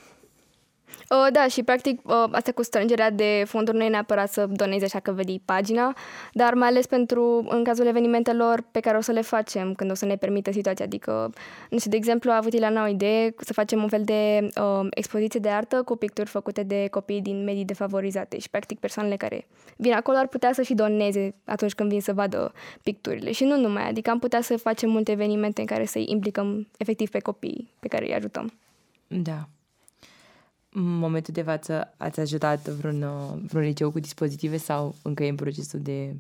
Uh, 1.11 1.27
da, 1.33 1.47
și 1.47 1.63
practic 1.63 2.01
uh, 2.05 2.25
asta 2.31 2.53
cu 2.53 2.63
strângerea 2.63 3.11
de 3.11 3.43
fonduri 3.47 3.77
nu 3.77 3.85
e 3.85 3.89
neapărat 3.89 4.31
să 4.31 4.47
donezi 4.47 4.85
așa 4.85 5.01
că 5.01 5.13
vedi 5.13 5.41
pagina, 5.45 5.97
dar 6.33 6.55
mai 6.55 6.69
ales 6.69 6.87
pentru 6.87 7.47
în 7.49 7.65
cazul 7.65 7.87
evenimentelor 7.87 8.65
pe 8.71 8.81
care 8.81 8.97
o 8.97 9.01
să 9.01 9.13
le 9.13 9.21
facem 9.21 9.75
când 9.75 9.91
o 9.91 9.95
să 9.95 10.05
ne 10.05 10.17
permită 10.17 10.53
situația. 10.53 10.85
Adică, 10.85 11.33
nu 11.71 11.79
știu, 11.79 11.91
de 11.91 11.97
exemplu, 11.97 12.31
a 12.31 12.37
avut 12.37 12.53
Ileana 12.53 12.85
o 12.85 12.89
idee 12.89 13.35
să 13.39 13.53
facem 13.53 13.83
un 13.83 13.89
fel 13.89 14.03
de 14.05 14.49
uh, 14.61 14.87
expoziție 14.91 15.41
de 15.41 15.49
artă 15.49 15.83
cu 15.83 15.97
picturi 15.97 16.29
făcute 16.29 16.63
de 16.63 16.89
copii 16.91 17.21
din 17.21 17.45
medii 17.45 17.65
defavorizate 17.65 18.39
și 18.39 18.51
practic 18.51 18.79
persoanele 18.79 19.17
care 19.17 19.47
vin 19.77 19.93
acolo 19.93 20.17
ar 20.17 20.27
putea 20.27 20.53
să 20.53 20.63
și 20.63 20.75
doneze 20.75 21.35
atunci 21.45 21.75
când 21.75 21.89
vin 21.91 22.01
să 22.01 22.13
vadă 22.13 22.53
picturile. 22.83 23.33
Și 23.33 23.45
nu 23.45 23.57
numai, 23.57 23.89
adică 23.89 24.11
am 24.11 24.19
putea 24.19 24.41
să 24.41 24.57
facem 24.57 24.91
multe 24.91 25.13
evenimente 25.13 25.61
în 25.61 25.67
care 25.67 25.85
să-i 25.85 26.05
implicăm 26.09 26.69
efectiv 26.77 27.11
pe 27.11 27.19
copii 27.19 27.71
pe 27.81 27.89
care 27.89 28.07
îi 28.07 28.15
ajutăm. 28.15 28.53
Da 29.07 29.49
în 30.79 30.99
momentul 30.99 31.35
de 31.35 31.43
față 31.43 31.95
ați 31.97 32.21
ajutat 32.21 32.69
vreun, 32.69 33.03
uh, 33.03 33.39
vreun 33.49 33.65
liceu 33.65 33.91
cu 33.91 34.01
dispozitive 34.01 34.57
sau 34.57 34.95
încă 35.03 35.25
e 35.25 35.29
în 35.29 35.35
procesul 35.35 35.81
de... 35.83 36.15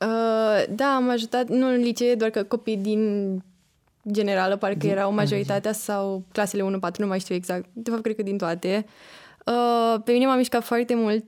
Uh, 0.00 0.64
da, 0.74 0.94
am 0.94 1.08
ajutat, 1.08 1.48
nu 1.48 1.68
în 1.68 1.76
licee, 1.76 2.14
doar 2.14 2.30
că 2.30 2.42
copii 2.42 2.76
din 2.76 3.42
generală, 4.10 4.56
parcă 4.56 4.78
din... 4.78 4.90
erau 4.90 5.12
majoritatea 5.12 5.72
sau 5.72 6.24
clasele 6.32 6.78
1-4, 6.92 6.96
nu 6.96 7.06
mai 7.06 7.20
știu 7.20 7.34
exact. 7.34 7.68
De 7.72 7.90
fapt, 7.90 8.02
cred 8.02 8.16
că 8.16 8.22
din 8.22 8.38
toate. 8.38 8.86
Uh, 9.46 10.00
pe 10.04 10.12
mine 10.12 10.26
m-a 10.26 10.36
mișcat 10.36 10.64
foarte 10.64 10.94
mult 10.94 11.24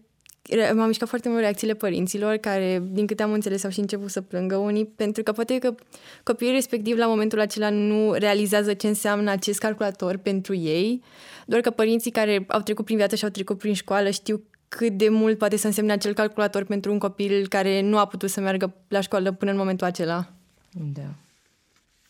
m-a 0.74 0.86
mișcat 0.86 1.08
foarte 1.08 1.28
mult 1.28 1.40
reacțiile 1.40 1.74
părinților 1.74 2.36
care, 2.36 2.82
din 2.90 3.06
câte 3.06 3.22
am 3.22 3.32
înțeles, 3.32 3.64
au 3.64 3.70
și 3.70 3.80
început 3.80 4.10
să 4.10 4.20
plângă 4.20 4.56
unii, 4.56 4.86
pentru 4.86 5.22
că 5.22 5.32
poate 5.32 5.58
că 5.58 5.74
copiii 6.22 6.52
respectiv 6.52 6.96
la 6.96 7.06
momentul 7.06 7.40
acela 7.40 7.70
nu 7.70 8.12
realizează 8.12 8.74
ce 8.74 8.86
înseamnă 8.86 9.30
acest 9.30 9.58
calculator 9.58 10.16
pentru 10.16 10.54
ei, 10.54 11.02
doar 11.48 11.60
că 11.60 11.70
părinții 11.70 12.10
care 12.10 12.44
au 12.48 12.60
trecut 12.60 12.84
prin 12.84 12.96
viață 12.96 13.16
și 13.16 13.24
au 13.24 13.30
trecut 13.30 13.58
prin 13.58 13.74
școală 13.74 14.10
știu 14.10 14.42
cât 14.68 14.96
de 14.96 15.08
mult 15.08 15.38
poate 15.38 15.56
să 15.56 15.66
însemne 15.66 15.92
acel 15.92 16.14
calculator 16.14 16.64
pentru 16.64 16.92
un 16.92 16.98
copil 16.98 17.48
care 17.48 17.80
nu 17.80 17.98
a 17.98 18.06
putut 18.06 18.30
să 18.30 18.40
meargă 18.40 18.74
la 18.88 19.00
școală 19.00 19.32
până 19.32 19.50
în 19.50 19.56
momentul 19.56 19.86
acela. 19.86 20.32
Da. 20.70 21.14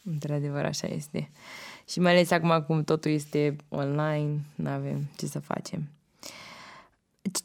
Într-adevăr, 0.04 0.64
așa 0.64 0.86
este. 0.86 1.30
Și 1.88 2.00
mai 2.00 2.12
ales 2.12 2.30
acum 2.30 2.64
cum 2.66 2.84
totul 2.84 3.10
este 3.10 3.56
online, 3.68 4.40
nu 4.54 4.68
avem 4.68 5.10
ce 5.16 5.26
să 5.26 5.38
facem. 5.38 5.88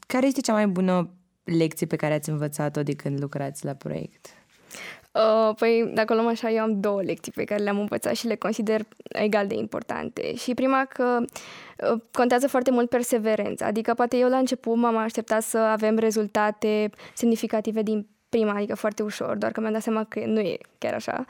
Care 0.07 0.27
este 0.27 0.41
cea 0.41 0.53
mai 0.53 0.67
bună 0.67 1.09
lecție 1.43 1.85
pe 1.87 1.95
care 1.95 2.13
ați 2.13 2.29
învățat-o 2.29 2.83
de 2.83 2.93
când 2.93 3.19
lucrați 3.21 3.65
la 3.65 3.73
proiect? 3.73 4.27
Uh, 5.13 5.55
păi, 5.55 5.91
dacă 5.93 6.13
o 6.13 6.15
luăm 6.15 6.27
așa, 6.27 6.51
eu 6.51 6.61
am 6.63 6.79
două 6.79 7.01
lecții 7.01 7.31
pe 7.31 7.43
care 7.43 7.63
le-am 7.63 7.79
învățat 7.79 8.15
și 8.15 8.27
le 8.27 8.35
consider 8.35 8.81
egal 9.03 9.47
de 9.47 9.55
importante. 9.55 10.35
Și 10.35 10.53
prima 10.53 10.85
că 10.85 11.17
uh, 11.91 12.01
contează 12.11 12.47
foarte 12.47 12.71
mult 12.71 12.89
perseverența. 12.89 13.65
Adică 13.65 13.93
poate 13.93 14.17
eu 14.17 14.29
la 14.29 14.37
început 14.37 14.75
m-am 14.75 14.97
așteptat 14.97 15.41
să 15.41 15.57
avem 15.57 15.97
rezultate 15.97 16.89
semnificative 17.13 17.81
din 17.81 18.07
prima, 18.29 18.53
adică 18.53 18.75
foarte 18.75 19.03
ușor, 19.03 19.35
doar 19.37 19.51
că 19.51 19.59
mi-am 19.59 19.73
dat 19.73 19.81
seama 19.81 20.03
că 20.03 20.21
nu 20.25 20.39
e 20.39 20.57
chiar 20.77 20.93
așa 20.93 21.25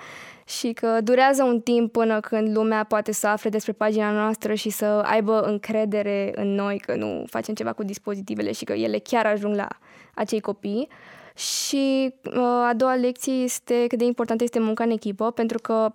și 0.46 0.74
că 0.74 1.02
durează 1.02 1.44
un 1.44 1.60
timp 1.62 1.92
până 1.92 2.20
când 2.20 2.56
lumea 2.56 2.84
poate 2.84 3.12
să 3.12 3.28
afle 3.28 3.50
despre 3.50 3.72
pagina 3.72 4.12
noastră 4.12 4.54
și 4.54 4.70
să 4.70 4.86
aibă 4.86 5.42
încredere 5.42 6.32
în 6.36 6.48
noi 6.48 6.78
că 6.78 6.96
nu 6.96 7.24
facem 7.30 7.54
ceva 7.54 7.74
cu 7.74 7.84
dispozitivele 7.84 8.52
și 8.52 8.64
că 8.64 8.74
ele 8.74 9.00
chiar 9.00 9.26
ajung 9.26 9.56
la 9.56 9.68
acei 10.14 10.40
copii. 10.40 10.88
Și 11.36 12.14
uh, 12.26 12.42
a 12.42 12.74
doua 12.76 12.96
lecție 12.96 13.34
este 13.34 13.86
cât 13.88 13.98
de 13.98 14.06
importantă 14.06 14.44
este 14.44 14.60
munca 14.60 14.84
în 14.84 14.92
echipă, 14.92 15.32
pentru 15.32 15.60
că 15.60 15.92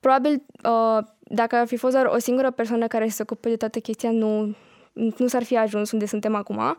probabil 0.00 0.42
uh, 0.64 0.98
dacă 1.18 1.56
ar 1.56 1.66
fi 1.66 1.76
fost 1.76 1.92
doar 1.92 2.06
o 2.06 2.18
singură 2.18 2.50
persoană 2.50 2.86
care 2.86 3.08
să 3.08 3.14
se 3.14 3.22
ocupe 3.22 3.48
de 3.48 3.56
toată 3.56 3.78
chestia, 3.78 4.10
nu, 4.10 4.54
nu 4.92 5.26
s-ar 5.26 5.42
fi 5.42 5.56
ajuns 5.56 5.90
unde 5.90 6.06
suntem 6.06 6.34
acum 6.34 6.76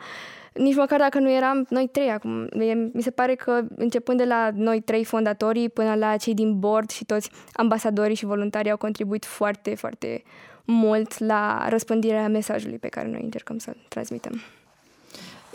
nici 0.54 0.76
măcar 0.76 1.00
dacă 1.00 1.20
nu 1.20 1.32
eram 1.32 1.66
noi 1.70 1.88
trei 1.88 2.10
acum. 2.10 2.48
Mi 2.94 3.02
se 3.02 3.12
pare 3.12 3.36
că 3.36 3.62
începând 3.76 4.18
de 4.18 4.26
la 4.26 4.50
noi 4.54 4.82
trei 4.82 5.04
fondatorii 5.04 5.70
până 5.70 5.96
la 5.96 6.18
cei 6.18 6.34
din 6.34 6.60
board 6.60 6.90
și 6.90 7.06
toți 7.06 7.32
ambasadorii 7.54 8.16
și 8.16 8.26
voluntarii 8.26 8.72
au 8.72 8.78
contribuit 8.78 9.26
foarte, 9.26 9.76
foarte 9.76 10.24
mult 10.66 11.20
la 11.20 11.66
răspândirea 11.70 12.28
mesajului 12.28 12.78
pe 12.78 12.88
care 12.88 13.08
noi 13.08 13.22
încercăm 13.24 13.58
să-l 13.58 13.78
transmitem. 13.88 14.42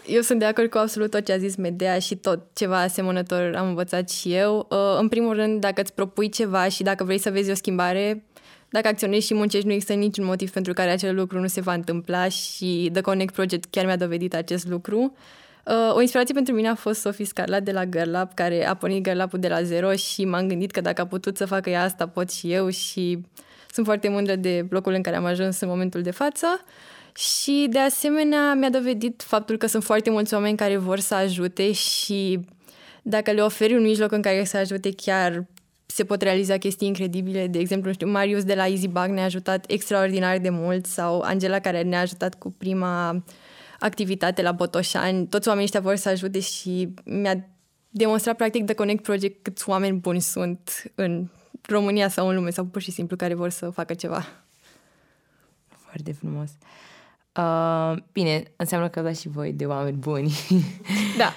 Eu 0.06 0.20
sunt 0.20 0.38
de 0.38 0.44
acord 0.44 0.70
cu 0.70 0.78
absolut 0.78 1.10
tot 1.10 1.24
ce 1.24 1.32
a 1.32 1.38
zis 1.38 1.56
Medea 1.56 1.98
și 1.98 2.16
tot 2.16 2.40
ceva 2.54 2.80
asemănător 2.80 3.54
am 3.56 3.68
învățat 3.68 4.10
și 4.10 4.34
eu. 4.34 4.66
Uh, 4.70 4.98
în 5.00 5.08
primul 5.08 5.34
rând, 5.34 5.60
dacă 5.60 5.80
îți 5.80 5.92
propui 5.92 6.28
ceva 6.28 6.68
și 6.68 6.82
dacă 6.82 7.04
vrei 7.04 7.18
să 7.18 7.30
vezi 7.30 7.50
o 7.50 7.54
schimbare, 7.54 8.24
dacă 8.68 8.88
acționezi 8.88 9.26
și 9.26 9.34
muncești, 9.34 9.66
nu 9.66 9.72
există 9.72 9.92
niciun 9.92 10.24
motiv 10.24 10.50
pentru 10.50 10.72
care 10.72 10.90
acel 10.90 11.14
lucru 11.14 11.40
nu 11.40 11.46
se 11.46 11.60
va 11.60 11.72
întâmpla 11.72 12.28
și 12.28 12.88
The 12.92 13.00
Connect 13.00 13.34
Project 13.34 13.70
chiar 13.70 13.84
mi-a 13.84 13.96
dovedit 13.96 14.34
acest 14.34 14.68
lucru. 14.68 15.16
Uh, 15.64 15.94
o 15.94 16.00
inspirație 16.00 16.34
pentru 16.34 16.54
mine 16.54 16.68
a 16.68 16.74
fost 16.74 17.00
Sophie 17.00 17.24
Scarlat 17.24 17.62
de 17.62 17.72
la 17.72 17.84
Girl 17.84 18.14
Up, 18.22 18.34
care 18.34 18.66
a 18.66 18.74
pornit 18.74 19.04
Girl 19.04 19.20
Up-ul 19.20 19.38
de 19.38 19.48
la 19.48 19.62
zero 19.62 19.92
și 19.92 20.24
m-am 20.24 20.48
gândit 20.48 20.70
că 20.70 20.80
dacă 20.80 21.00
a 21.00 21.06
putut 21.06 21.36
să 21.36 21.46
facă 21.46 21.70
ea 21.70 21.82
asta, 21.82 22.08
pot 22.08 22.30
și 22.30 22.52
eu 22.52 22.68
și 22.68 23.18
sunt 23.70 23.86
foarte 23.86 24.08
mândră 24.08 24.36
de 24.36 24.66
locul 24.70 24.92
în 24.92 25.02
care 25.02 25.16
am 25.16 25.24
ajuns 25.24 25.60
în 25.60 25.68
momentul 25.68 26.02
de 26.02 26.10
față. 26.10 26.46
Și 27.16 27.66
de 27.70 27.78
asemenea 27.78 28.54
mi-a 28.54 28.70
dovedit 28.70 29.22
faptul 29.22 29.56
că 29.56 29.66
sunt 29.66 29.84
foarte 29.84 30.10
mulți 30.10 30.34
oameni 30.34 30.56
care 30.56 30.76
vor 30.76 30.98
să 30.98 31.14
ajute 31.14 31.72
și 31.72 32.40
dacă 33.02 33.30
le 33.30 33.42
oferi 33.42 33.74
un 33.74 33.82
mijloc 33.82 34.12
în 34.12 34.22
care 34.22 34.44
să 34.44 34.56
ajute 34.56 34.92
chiar 34.92 35.46
se 35.86 36.04
pot 36.04 36.22
realiza 36.22 36.58
chestii 36.58 36.86
incredibile. 36.86 37.46
De 37.46 37.58
exemplu, 37.58 37.92
știu, 37.92 38.10
Marius 38.10 38.44
de 38.44 38.54
la 38.54 38.66
EasyBug 38.66 39.06
ne-a 39.06 39.24
ajutat 39.24 39.64
extraordinar 39.68 40.38
de 40.38 40.50
mult 40.50 40.86
sau 40.86 41.20
Angela 41.20 41.58
care 41.58 41.82
ne-a 41.82 42.00
ajutat 42.00 42.38
cu 42.38 42.50
prima 42.50 43.24
activitate 43.78 44.42
la 44.42 44.52
Botoșani. 44.52 45.26
Toți 45.26 45.48
oamenii 45.48 45.66
ăștia 45.66 45.80
vor 45.80 45.96
să 45.96 46.08
ajute 46.08 46.40
și 46.40 46.94
mi-a 47.04 47.48
demonstrat 47.88 48.36
practic 48.36 48.64
The 48.64 48.74
Connect 48.74 49.02
Project 49.02 49.42
câți 49.42 49.68
oameni 49.68 49.98
buni 49.98 50.20
sunt 50.20 50.82
în 50.94 51.28
România 51.62 52.08
sau 52.08 52.28
în 52.28 52.34
lume 52.34 52.50
sau 52.50 52.64
pur 52.64 52.82
și 52.82 52.90
simplu 52.90 53.16
care 53.16 53.34
vor 53.34 53.48
să 53.48 53.70
facă 53.70 53.94
ceva. 53.94 54.26
Foarte 55.68 56.12
frumos. 56.12 56.50
Uh, 56.50 56.84
bine, 58.12 58.42
înseamnă 58.56 58.88
că 58.88 59.00
dați 59.00 59.20
și 59.20 59.28
voi 59.28 59.52
de 59.52 59.64
oameni 59.64 59.96
buni. 59.96 60.32
Da. 61.18 61.32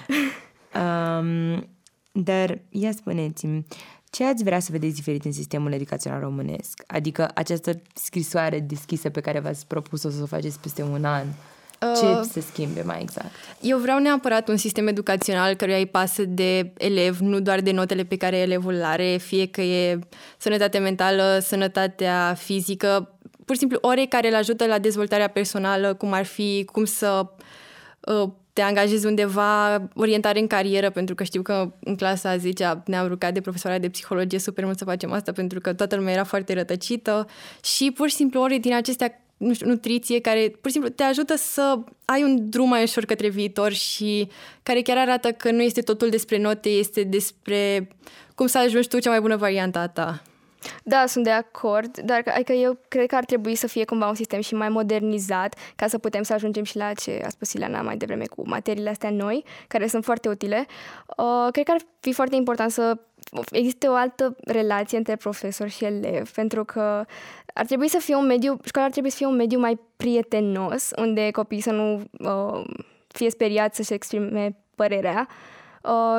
um, 0.80 1.68
dar 2.12 2.58
ia 2.70 2.92
spuneți-mi, 2.92 3.66
ce 4.10 4.24
ați 4.24 4.44
vrea 4.44 4.58
să 4.58 4.68
vedeți 4.72 4.94
diferit 4.94 5.24
în 5.24 5.32
sistemul 5.32 5.72
educațional 5.72 6.20
românesc? 6.20 6.82
Adică 6.86 7.30
această 7.34 7.82
scrisoare 7.94 8.60
deschisă 8.60 9.08
pe 9.08 9.20
care 9.20 9.40
v-ați 9.40 9.66
propus-o 9.66 10.10
să 10.10 10.22
o 10.22 10.26
faceți 10.26 10.60
peste 10.60 10.82
un 10.82 11.04
an, 11.04 11.26
ce 11.78 12.04
uh, 12.04 12.20
se 12.30 12.40
schimbe 12.40 12.82
mai 12.82 13.00
exact? 13.02 13.30
Eu 13.60 13.78
vreau 13.78 13.98
neapărat 13.98 14.48
un 14.48 14.56
sistem 14.56 14.86
educațional 14.86 15.54
căruia 15.54 15.76
îi 15.76 15.86
pasă 15.86 16.24
de 16.24 16.72
elev, 16.78 17.18
nu 17.18 17.40
doar 17.40 17.60
de 17.60 17.70
notele 17.70 18.04
pe 18.04 18.16
care 18.16 18.36
elevul 18.36 18.72
le 18.72 18.84
are, 18.84 19.16
fie 19.16 19.46
că 19.46 19.60
e 19.60 19.98
sănătate 20.38 20.78
mentală, 20.78 21.38
sănătatea 21.42 22.34
fizică, 22.38 23.17
pur 23.48 23.56
și 23.56 23.60
simplu 23.60 23.78
ore 23.80 24.04
care 24.04 24.28
îl 24.28 24.34
ajută 24.34 24.66
la 24.66 24.78
dezvoltarea 24.78 25.28
personală, 25.28 25.94
cum 25.94 26.12
ar 26.12 26.24
fi 26.24 26.64
cum 26.72 26.84
să 26.84 27.26
uh, 28.00 28.28
te 28.52 28.60
angajezi 28.60 29.06
undeva, 29.06 29.82
orientare 29.94 30.38
în 30.38 30.46
carieră, 30.46 30.90
pentru 30.90 31.14
că 31.14 31.24
știu 31.24 31.42
că 31.42 31.72
în 31.80 31.96
clasa 31.96 32.36
10 32.36 32.82
ne-am 32.86 33.06
rugat 33.06 33.32
de 33.32 33.40
profesoara 33.40 33.78
de 33.78 33.88
psihologie 33.88 34.38
super 34.38 34.64
mult 34.64 34.78
să 34.78 34.84
facem 34.84 35.12
asta, 35.12 35.32
pentru 35.32 35.60
că 35.60 35.72
toată 35.72 35.96
lumea 35.96 36.12
era 36.12 36.24
foarte 36.24 36.54
rătăcită 36.54 37.26
și 37.64 37.90
pur 37.90 38.08
și 38.08 38.14
simplu 38.14 38.40
ore 38.40 38.58
din 38.58 38.74
acestea 38.74 39.20
nu 39.36 39.54
știu, 39.54 39.66
nutriție, 39.66 40.20
care 40.20 40.40
pur 40.60 40.70
și 40.70 40.72
simplu 40.72 40.90
te 40.90 41.02
ajută 41.02 41.36
să 41.36 41.78
ai 42.04 42.22
un 42.22 42.50
drum 42.50 42.68
mai 42.68 42.82
ușor 42.82 43.04
către 43.04 43.28
viitor 43.28 43.72
și 43.72 44.28
care 44.62 44.82
chiar 44.82 44.98
arată 44.98 45.32
că 45.32 45.50
nu 45.50 45.62
este 45.62 45.80
totul 45.80 46.08
despre 46.08 46.38
note, 46.38 46.68
este 46.68 47.02
despre 47.02 47.88
cum 48.34 48.46
să 48.46 48.58
ajungi 48.58 48.88
tu 48.88 48.98
cea 48.98 49.10
mai 49.10 49.20
bună 49.20 49.36
variantă 49.36 49.78
a 49.78 49.88
ta. 49.88 50.22
Da, 50.82 51.04
sunt 51.06 51.24
de 51.24 51.30
acord, 51.30 51.98
dar 51.98 52.22
adică 52.34 52.52
eu 52.52 52.78
cred 52.88 53.06
că 53.06 53.16
ar 53.16 53.24
trebui 53.24 53.54
să 53.54 53.66
fie 53.66 53.84
cumva 53.84 54.08
un 54.08 54.14
sistem 54.14 54.40
și 54.40 54.54
mai 54.54 54.68
modernizat 54.68 55.54
ca 55.76 55.86
să 55.86 55.98
putem 55.98 56.22
să 56.22 56.32
ajungem 56.32 56.64
și 56.64 56.76
la 56.76 56.92
ce 56.92 57.22
a 57.24 57.28
spus 57.28 57.52
Ileana 57.52 57.82
mai 57.82 57.96
devreme 57.96 58.24
cu 58.24 58.48
materiile 58.48 58.90
astea 58.90 59.10
noi, 59.10 59.44
care 59.68 59.86
sunt 59.86 60.04
foarte 60.04 60.28
utile. 60.28 60.66
Uh, 61.16 61.48
cred 61.52 61.64
că 61.64 61.72
ar 61.72 61.80
fi 62.00 62.12
foarte 62.12 62.36
important 62.36 62.70
să 62.70 62.98
existe 63.50 63.86
o 63.86 63.94
altă 63.94 64.36
relație 64.44 64.98
între 64.98 65.16
profesor 65.16 65.68
și 65.68 65.84
elev, 65.84 66.30
pentru 66.30 66.64
că 66.64 67.04
ar 67.54 67.64
trebui 67.66 67.88
să 67.88 67.98
fie 67.98 68.14
un 68.14 68.26
mediu, 68.26 68.58
școala 68.64 68.86
ar 68.86 68.92
trebui 68.92 69.10
să 69.10 69.16
fie 69.16 69.26
un 69.26 69.36
mediu 69.36 69.58
mai 69.58 69.78
prietenos, 69.96 70.90
unde 70.96 71.30
copiii 71.30 71.60
să 71.60 71.70
nu 71.70 72.02
uh, 72.18 72.64
fie 73.08 73.30
speriat 73.30 73.74
să-și 73.74 73.92
exprime 73.92 74.56
părerea. 74.74 75.28
Uh, 75.28 75.56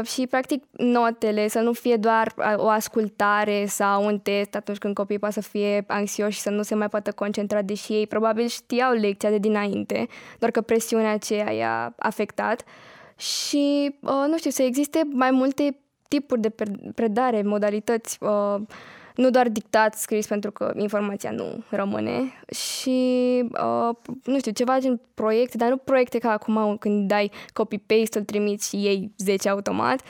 și, 0.04 0.28
practic, 0.28 0.64
notele 0.72 1.48
să 1.48 1.60
nu 1.60 1.74
fie 1.74 1.96
doar 1.96 2.34
uh, 2.38 2.54
o 2.58 2.68
ascultare 2.68 3.66
sau 3.66 4.06
un 4.06 4.20
test 4.20 4.56
atunci 4.56 4.78
când 4.78 4.94
copiii 4.94 5.20
poate 5.20 5.42
să 5.42 5.50
fie 5.50 5.84
anxioși 5.88 6.36
și 6.36 6.42
să 6.42 6.50
nu 6.50 6.62
se 6.62 6.76
mai 6.76 6.90
poată 6.90 7.12
concentra, 7.12 7.62
deși 7.62 7.94
ei 7.94 8.08
probabil 8.08 8.48
știau 8.48 8.94
lecția 8.94 9.30
de 9.30 9.38
dinainte, 9.38 10.08
doar 10.40 10.52
că 10.52 10.62
presiunea 10.62 11.12
aceea 11.12 11.52
i-a 11.52 11.94
afectat. 11.98 12.64
Și, 13.18 13.96
uh, 14.02 14.26
nu 14.28 14.38
știu, 14.38 14.50
să 14.50 14.64
existe 14.64 15.02
mai 15.12 15.32
multe 15.32 15.78
tipuri 16.08 16.42
de 16.42 16.54
predare, 16.96 17.42
modalități, 17.42 18.18
uh, 18.22 18.62
nu 19.20 19.30
doar 19.30 19.50
dictat 19.50 19.94
scris 19.94 20.28
pentru 20.28 20.52
că 20.52 20.74
informația 20.76 21.32
nu 21.32 21.64
rămâne 21.70 22.34
și, 22.56 23.00
uh, 23.52 23.96
nu 24.24 24.38
știu, 24.38 24.52
ceva 24.52 24.80
gen 24.80 25.00
proiecte, 25.14 25.58
dar 25.58 25.70
nu 25.70 25.78
proiecte 25.78 26.18
ca 26.18 26.32
acum 26.32 26.78
când 26.78 27.08
dai 27.08 27.32
copy-paste, 27.54 28.18
îl 28.18 28.24
trimiți 28.24 28.70
și 28.70 28.84
iei 28.84 29.12
10 29.18 29.50
automat, 29.50 30.02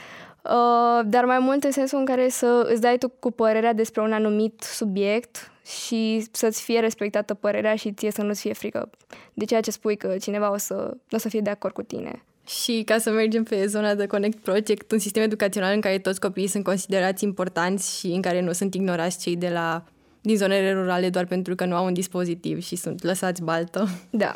uh, 0.44 1.00
dar 1.04 1.24
mai 1.24 1.38
mult 1.38 1.64
în 1.64 1.70
sensul 1.70 1.98
în 1.98 2.04
care 2.04 2.28
să 2.28 2.68
îți 2.72 2.80
dai 2.80 2.98
tu 2.98 3.08
cu 3.08 3.30
părerea 3.30 3.72
despre 3.72 4.00
un 4.00 4.12
anumit 4.12 4.62
subiect 4.62 5.52
și 5.64 6.24
să-ți 6.30 6.62
fie 6.62 6.80
respectată 6.80 7.34
părerea 7.34 7.74
și 7.74 7.92
ție 7.92 8.10
să 8.10 8.22
nu-ți 8.22 8.40
fie 8.40 8.52
frică 8.52 8.90
de 9.34 9.44
ceea 9.44 9.60
ce 9.60 9.70
spui 9.70 9.96
că 9.96 10.16
cineva 10.20 10.50
o 10.50 10.56
să, 10.56 10.74
nu 10.74 11.16
o 11.16 11.18
să 11.18 11.28
fie 11.28 11.40
de 11.40 11.50
acord 11.50 11.74
cu 11.74 11.82
tine. 11.82 12.24
Și 12.58 12.82
ca 12.84 12.98
să 12.98 13.10
mergem 13.10 13.42
pe 13.42 13.66
zona 13.66 13.94
de 13.94 14.06
Connect 14.06 14.38
Project, 14.38 14.92
un 14.92 14.98
sistem 14.98 15.22
educațional 15.22 15.74
în 15.74 15.80
care 15.80 15.98
toți 15.98 16.20
copiii 16.20 16.46
sunt 16.46 16.64
considerați 16.64 17.24
importanți 17.24 17.98
și 17.98 18.06
în 18.06 18.22
care 18.22 18.40
nu 18.40 18.52
sunt 18.52 18.74
ignorați 18.74 19.18
cei 19.18 19.36
de 19.36 19.48
la 19.48 19.84
din 20.20 20.36
zonele 20.36 20.72
rurale 20.72 21.10
doar 21.10 21.26
pentru 21.26 21.54
că 21.54 21.64
nu 21.64 21.74
au 21.74 21.84
un 21.84 21.92
dispozitiv 21.92 22.62
și 22.62 22.76
sunt 22.76 23.02
lăsați 23.02 23.42
baltă. 23.42 23.88
Da. 24.10 24.34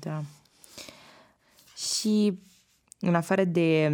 Da. 0.00 0.22
Și 1.76 2.38
în 3.00 3.14
afară 3.14 3.44
de 3.44 3.90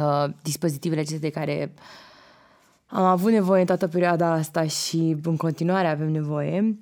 uh, 0.00 0.24
dispozitivele 0.42 1.00
acestea 1.00 1.28
de 1.28 1.30
care 1.30 1.74
am 2.86 3.04
avut 3.04 3.30
nevoie 3.30 3.60
în 3.60 3.66
toată 3.66 3.88
perioada 3.88 4.32
asta 4.32 4.66
și 4.66 5.16
în 5.22 5.36
continuare 5.36 5.86
avem 5.86 6.10
nevoie, 6.10 6.60
uh, 6.60 6.74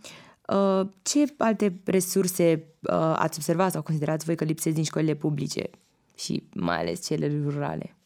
ce 1.03 1.25
alte 1.37 1.81
resurse 1.85 2.65
uh, 2.81 3.15
ați 3.17 3.39
observat 3.39 3.71
sau 3.71 3.83
considerați 3.83 4.25
voi 4.25 4.37
că 4.37 4.45
lipsesc 4.45 4.75
din 4.75 4.85
școlile 4.85 5.15
publice 5.15 5.71
și 6.17 6.43
mai 6.55 6.79
ales 6.79 7.07
cele 7.07 7.41
rurale? 7.45 7.97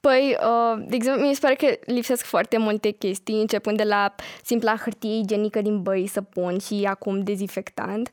Păi, 0.00 0.36
uh, 0.40 0.84
de 0.88 0.94
exemplu, 0.96 1.26
mi 1.26 1.34
se 1.34 1.40
pare 1.40 1.54
că 1.54 1.92
lipsesc 1.92 2.24
foarte 2.24 2.58
multe 2.58 2.90
chestii, 2.90 3.40
începând 3.40 3.76
de 3.76 3.84
la 3.84 4.14
simpla 4.42 4.76
hârtie 4.76 5.16
igienică 5.16 5.60
din 5.60 5.82
băi, 5.82 6.06
săpun 6.06 6.58
și 6.58 6.84
acum 6.88 7.22
dezinfectant, 7.22 8.10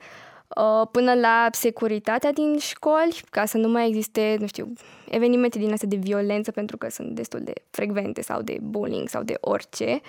uh, 0.58 0.88
până 0.92 1.14
la 1.14 1.48
securitatea 1.52 2.32
din 2.32 2.58
școli, 2.58 3.22
ca 3.30 3.46
să 3.46 3.58
nu 3.58 3.68
mai 3.68 3.88
existe, 3.88 4.36
nu 4.40 4.48
știu, 4.48 4.74
evenimente 5.10 5.60
din 5.60 5.72
astea 5.72 5.88
de 5.88 5.96
violență, 5.96 6.52
pentru 6.52 6.78
că 6.78 6.90
sunt 6.90 7.16
destul 7.16 7.40
de 7.44 7.54
frecvente, 7.70 8.22
sau 8.22 8.42
de 8.42 8.58
bullying, 8.62 9.10
sau 9.10 9.24
de 9.24 9.38
orice. 9.40 10.02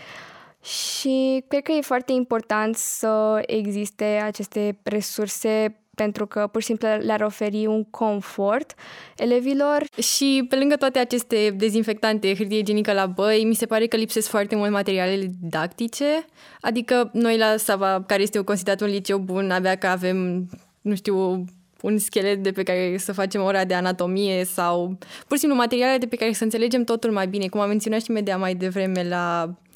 Și 0.62 1.44
cred 1.48 1.62
că 1.62 1.72
e 1.72 1.80
foarte 1.80 2.12
important 2.12 2.76
să 2.76 3.42
existe 3.46 4.04
aceste 4.04 4.78
resurse 4.82 5.76
pentru 5.94 6.26
că 6.26 6.48
pur 6.52 6.60
și 6.60 6.66
simplu 6.66 6.88
le-ar 6.88 7.20
oferi 7.20 7.66
un 7.66 7.84
confort 7.84 8.74
elevilor. 9.16 9.84
Și 10.02 10.46
pe 10.48 10.56
lângă 10.56 10.76
toate 10.76 10.98
aceste 10.98 11.54
dezinfectante, 11.56 12.34
hârtie 12.34 12.58
igienică 12.58 12.92
la 12.92 13.06
băi, 13.06 13.44
mi 13.44 13.54
se 13.54 13.66
pare 13.66 13.86
că 13.86 13.96
lipsesc 13.96 14.28
foarte 14.28 14.56
mult 14.56 14.70
materialele 14.70 15.30
didactice. 15.40 16.24
Adică 16.60 17.10
noi 17.12 17.38
la 17.38 17.56
Sava, 17.56 18.04
care 18.06 18.22
este 18.22 18.40
considerat 18.40 18.80
un 18.80 18.88
liceu 18.88 19.18
bun, 19.18 19.50
abia 19.50 19.74
că 19.74 19.86
avem, 19.86 20.48
nu 20.80 20.94
știu, 20.94 21.44
un 21.80 21.98
schelet 21.98 22.42
de 22.42 22.50
pe 22.52 22.62
care 22.62 22.96
să 22.98 23.12
facem 23.12 23.42
ora 23.42 23.64
de 23.64 23.74
anatomie 23.74 24.44
sau 24.44 24.98
pur 25.26 25.36
și 25.36 25.38
simplu 25.38 25.58
materiale 25.58 25.98
de 25.98 26.06
pe 26.06 26.16
care 26.16 26.32
să 26.32 26.44
înțelegem 26.44 26.84
totul 26.84 27.10
mai 27.10 27.26
bine, 27.26 27.48
cum 27.48 27.60
am 27.60 27.68
menționat 27.68 28.02
și 28.02 28.10
media 28.10 28.36
mai 28.36 28.54
devreme 28.54 29.08
la 29.08 29.44
uh, 29.48 29.71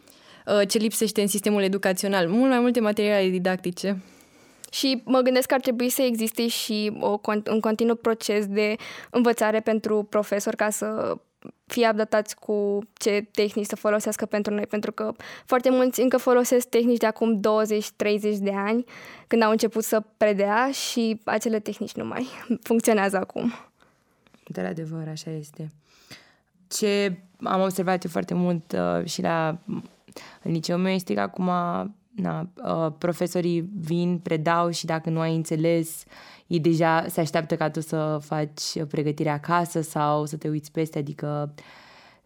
ce 0.68 0.78
lipsește 0.78 1.20
în 1.20 1.26
sistemul 1.26 1.62
educațional. 1.62 2.28
Mult 2.28 2.50
mai 2.50 2.60
multe 2.60 2.80
materiale 2.80 3.28
didactice. 3.28 4.02
Și 4.70 5.02
mă 5.04 5.20
gândesc 5.20 5.46
că 5.46 5.54
ar 5.54 5.60
trebui 5.60 5.88
să 5.88 6.02
existe 6.02 6.48
și 6.48 6.96
o, 7.00 7.18
un 7.50 7.60
continuu 7.60 7.94
proces 7.94 8.46
de 8.46 8.76
învățare 9.10 9.60
pentru 9.60 10.02
profesori 10.02 10.56
ca 10.56 10.70
să 10.70 11.16
fie 11.66 11.86
adaptați 11.86 12.36
cu 12.36 12.78
ce 12.94 13.28
tehnici 13.32 13.66
să 13.66 13.76
folosească 13.76 14.26
pentru 14.26 14.54
noi, 14.54 14.66
pentru 14.66 14.92
că 14.92 15.12
foarte 15.44 15.70
mulți 15.70 16.00
încă 16.00 16.16
folosesc 16.16 16.68
tehnici 16.68 16.98
de 16.98 17.06
acum 17.06 17.40
20-30 17.40 17.40
de 18.38 18.52
ani, 18.54 18.84
când 19.26 19.42
au 19.42 19.50
început 19.50 19.84
să 19.84 20.02
predea 20.16 20.70
și 20.70 21.20
acele 21.24 21.60
tehnici 21.60 21.92
nu 21.92 22.04
mai 22.04 22.26
funcționează 22.68 23.16
acum. 23.16 23.52
De 24.48 24.62
la 24.62 24.68
adevăr, 24.68 25.08
așa 25.08 25.30
este. 25.30 25.70
Ce 26.68 27.18
am 27.42 27.60
observat 27.60 28.04
eu 28.04 28.10
foarte 28.10 28.34
mult 28.34 28.72
uh, 28.72 29.04
și 29.04 29.22
la 29.22 29.58
în 30.42 30.52
liceul 30.52 30.78
meu 30.78 30.92
este 30.92 31.14
că 31.14 31.20
acum 31.20 31.50
na, 32.16 32.48
uh, 32.64 32.92
profesorii 32.98 33.70
vin, 33.74 34.18
predau 34.18 34.70
și 34.70 34.86
dacă 34.86 35.10
nu 35.10 35.20
ai 35.20 35.34
înțeles, 35.34 36.04
ei 36.46 36.60
deja 36.60 37.06
se 37.08 37.20
așteaptă 37.20 37.56
ca 37.56 37.70
tu 37.70 37.80
să 37.80 38.18
faci 38.22 38.84
pregătirea 38.88 39.32
acasă 39.32 39.80
sau 39.80 40.24
să 40.24 40.36
te 40.36 40.48
uiți 40.48 40.72
peste, 40.72 40.98
adică 40.98 41.54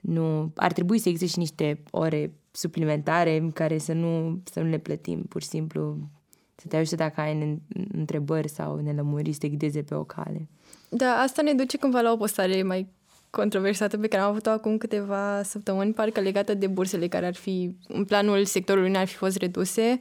nu, 0.00 0.53
ar 0.57 0.72
trebui 0.72 0.98
să 0.98 1.09
existe 1.09 1.33
și 1.33 1.38
niște 1.38 1.83
ore 1.90 2.33
suplimentare 2.50 3.37
în 3.37 3.50
care 3.50 3.79
să 3.79 3.92
nu, 3.92 4.40
să 4.44 4.61
nu 4.61 4.68
le 4.68 4.79
plătim, 4.79 5.22
pur 5.22 5.42
și 5.42 5.48
simplu 5.48 5.98
să 6.55 6.66
te 6.68 6.76
ajute 6.76 6.96
dacă 6.96 7.20
ai 7.20 7.61
întrebări 7.92 8.48
sau 8.48 8.79
nelămuriri, 8.79 9.33
să 9.33 9.38
te 9.38 9.48
ghideze 9.48 9.83
pe 9.83 9.94
o 9.94 10.05
cale. 10.05 10.48
Da, 10.88 11.07
asta 11.07 11.42
ne 11.42 11.53
duce 11.53 11.79
cumva 11.79 12.00
la 12.00 12.12
o 12.12 12.16
postare 12.16 12.62
mai 12.62 12.88
controversată 13.31 13.99
pe 13.99 14.07
care 14.07 14.23
am 14.23 14.29
avut-o 14.29 14.51
acum 14.51 14.79
câteva 14.79 15.43
săptămâni, 15.45 15.93
parcă 15.93 16.21
legată 16.21 16.55
de 16.55 16.66
bursele 16.66 17.09
care 17.09 17.27
ar 17.27 17.35
fi, 17.35 17.77
în 17.88 18.05
planul 18.05 18.45
sectorului 18.45 18.97
ar 18.97 19.07
fi 19.07 19.14
fost 19.14 19.37
reduse. 19.37 20.01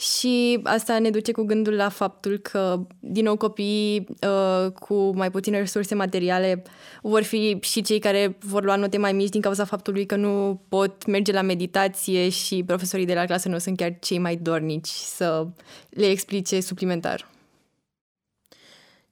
Și 0.00 0.60
asta 0.62 0.98
ne 0.98 1.10
duce 1.10 1.32
cu 1.32 1.42
gândul 1.42 1.74
la 1.74 1.88
faptul 1.88 2.38
că, 2.38 2.86
din 3.00 3.24
nou, 3.24 3.36
copiii 3.36 4.06
uh, 4.22 4.70
cu 4.72 5.16
mai 5.16 5.30
puține 5.30 5.58
resurse 5.58 5.94
materiale 5.94 6.62
vor 7.02 7.22
fi 7.22 7.58
și 7.60 7.82
cei 7.82 7.98
care 7.98 8.36
vor 8.40 8.64
lua 8.64 8.76
note 8.76 8.98
mai 8.98 9.12
mici 9.12 9.28
din 9.28 9.40
cauza 9.40 9.64
faptului 9.64 10.06
că 10.06 10.16
nu 10.16 10.60
pot 10.68 11.06
merge 11.06 11.32
la 11.32 11.42
meditație 11.42 12.28
și 12.28 12.62
profesorii 12.66 13.06
de 13.06 13.14
la 13.14 13.24
clasă 13.24 13.48
nu 13.48 13.58
sunt 13.58 13.76
chiar 13.76 13.96
cei 14.00 14.18
mai 14.18 14.36
dornici 14.36 14.88
să 14.88 15.46
le 15.90 16.06
explice 16.06 16.60
suplimentar. 16.60 17.28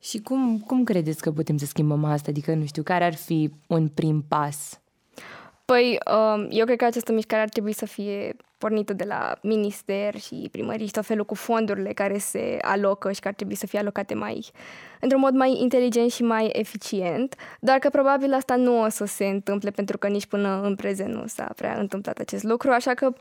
Și 0.08 0.18
cum, 0.18 0.58
cum 0.58 0.84
credeți 0.84 1.22
că 1.22 1.30
putem 1.30 1.56
să 1.56 1.66
schimbăm 1.66 2.04
asta? 2.04 2.30
Adică, 2.30 2.54
nu 2.54 2.66
știu, 2.66 2.82
care 2.82 3.04
ar 3.04 3.14
fi 3.14 3.50
un 3.66 3.88
prim 3.88 4.24
pas? 4.28 4.80
Păi, 5.64 5.98
um, 6.34 6.48
eu 6.50 6.64
cred 6.64 6.78
că 6.78 6.84
această 6.84 7.12
mișcare 7.12 7.42
ar 7.42 7.48
trebui 7.48 7.72
să 7.72 7.86
fie 7.86 8.36
pornită 8.58 8.92
de 8.92 9.04
la 9.04 9.38
minister 9.42 10.18
și 10.18 10.48
primării 10.50 10.86
și 10.86 10.92
tot 10.92 11.06
felul 11.06 11.24
cu 11.24 11.34
fondurile 11.34 11.92
care 11.92 12.18
se 12.18 12.58
alocă 12.60 13.12
și 13.12 13.18
care 13.18 13.28
ar 13.28 13.34
trebui 13.34 13.54
să 13.54 13.66
fie 13.66 13.78
alocate 13.78 14.14
mai, 14.14 14.50
într-un 15.00 15.20
mod 15.20 15.34
mai 15.34 15.58
inteligent 15.60 16.10
și 16.10 16.22
mai 16.22 16.50
eficient, 16.52 17.34
doar 17.60 17.78
că 17.78 17.88
probabil 17.88 18.32
asta 18.32 18.56
nu 18.56 18.82
o 18.82 18.88
să 18.88 19.04
se 19.04 19.24
întâmple 19.24 19.70
pentru 19.70 19.98
că 19.98 20.08
nici 20.08 20.26
până 20.26 20.60
în 20.62 20.74
prezent 20.74 21.14
nu 21.14 21.26
s-a 21.26 21.52
prea 21.56 21.78
întâmplat 21.78 22.18
acest 22.18 22.42
lucru, 22.42 22.70
așa 22.70 22.94
că 22.94 23.12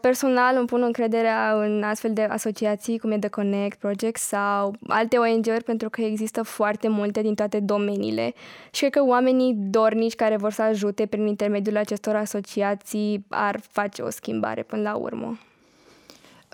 Personal 0.00 0.56
îmi 0.56 0.66
pun 0.66 0.82
încrederea 0.82 1.60
în 1.60 1.82
astfel 1.82 2.12
de 2.12 2.22
asociații 2.22 2.98
cum 2.98 3.10
e 3.10 3.18
The 3.18 3.28
Connect 3.28 3.78
Project 3.78 4.20
sau 4.20 4.74
alte 4.88 5.16
ONG-uri 5.16 5.64
pentru 5.64 5.90
că 5.90 6.00
există 6.00 6.42
foarte 6.42 6.88
multe 6.88 7.22
din 7.22 7.34
toate 7.34 7.60
domeniile 7.60 8.34
și 8.70 8.80
cred 8.80 8.92
că 8.92 9.04
oamenii 9.04 9.54
dornici 9.56 10.14
care 10.14 10.36
vor 10.36 10.52
să 10.52 10.62
ajute 10.62 11.06
prin 11.06 11.26
intermediul 11.26 11.76
acestor 11.76 12.14
asociații 12.14 13.24
ar 13.28 13.60
face 13.70 14.02
o 14.02 14.10
schimbare 14.10 14.62
până 14.62 14.82
la 14.82 14.94
urmă. 14.94 15.38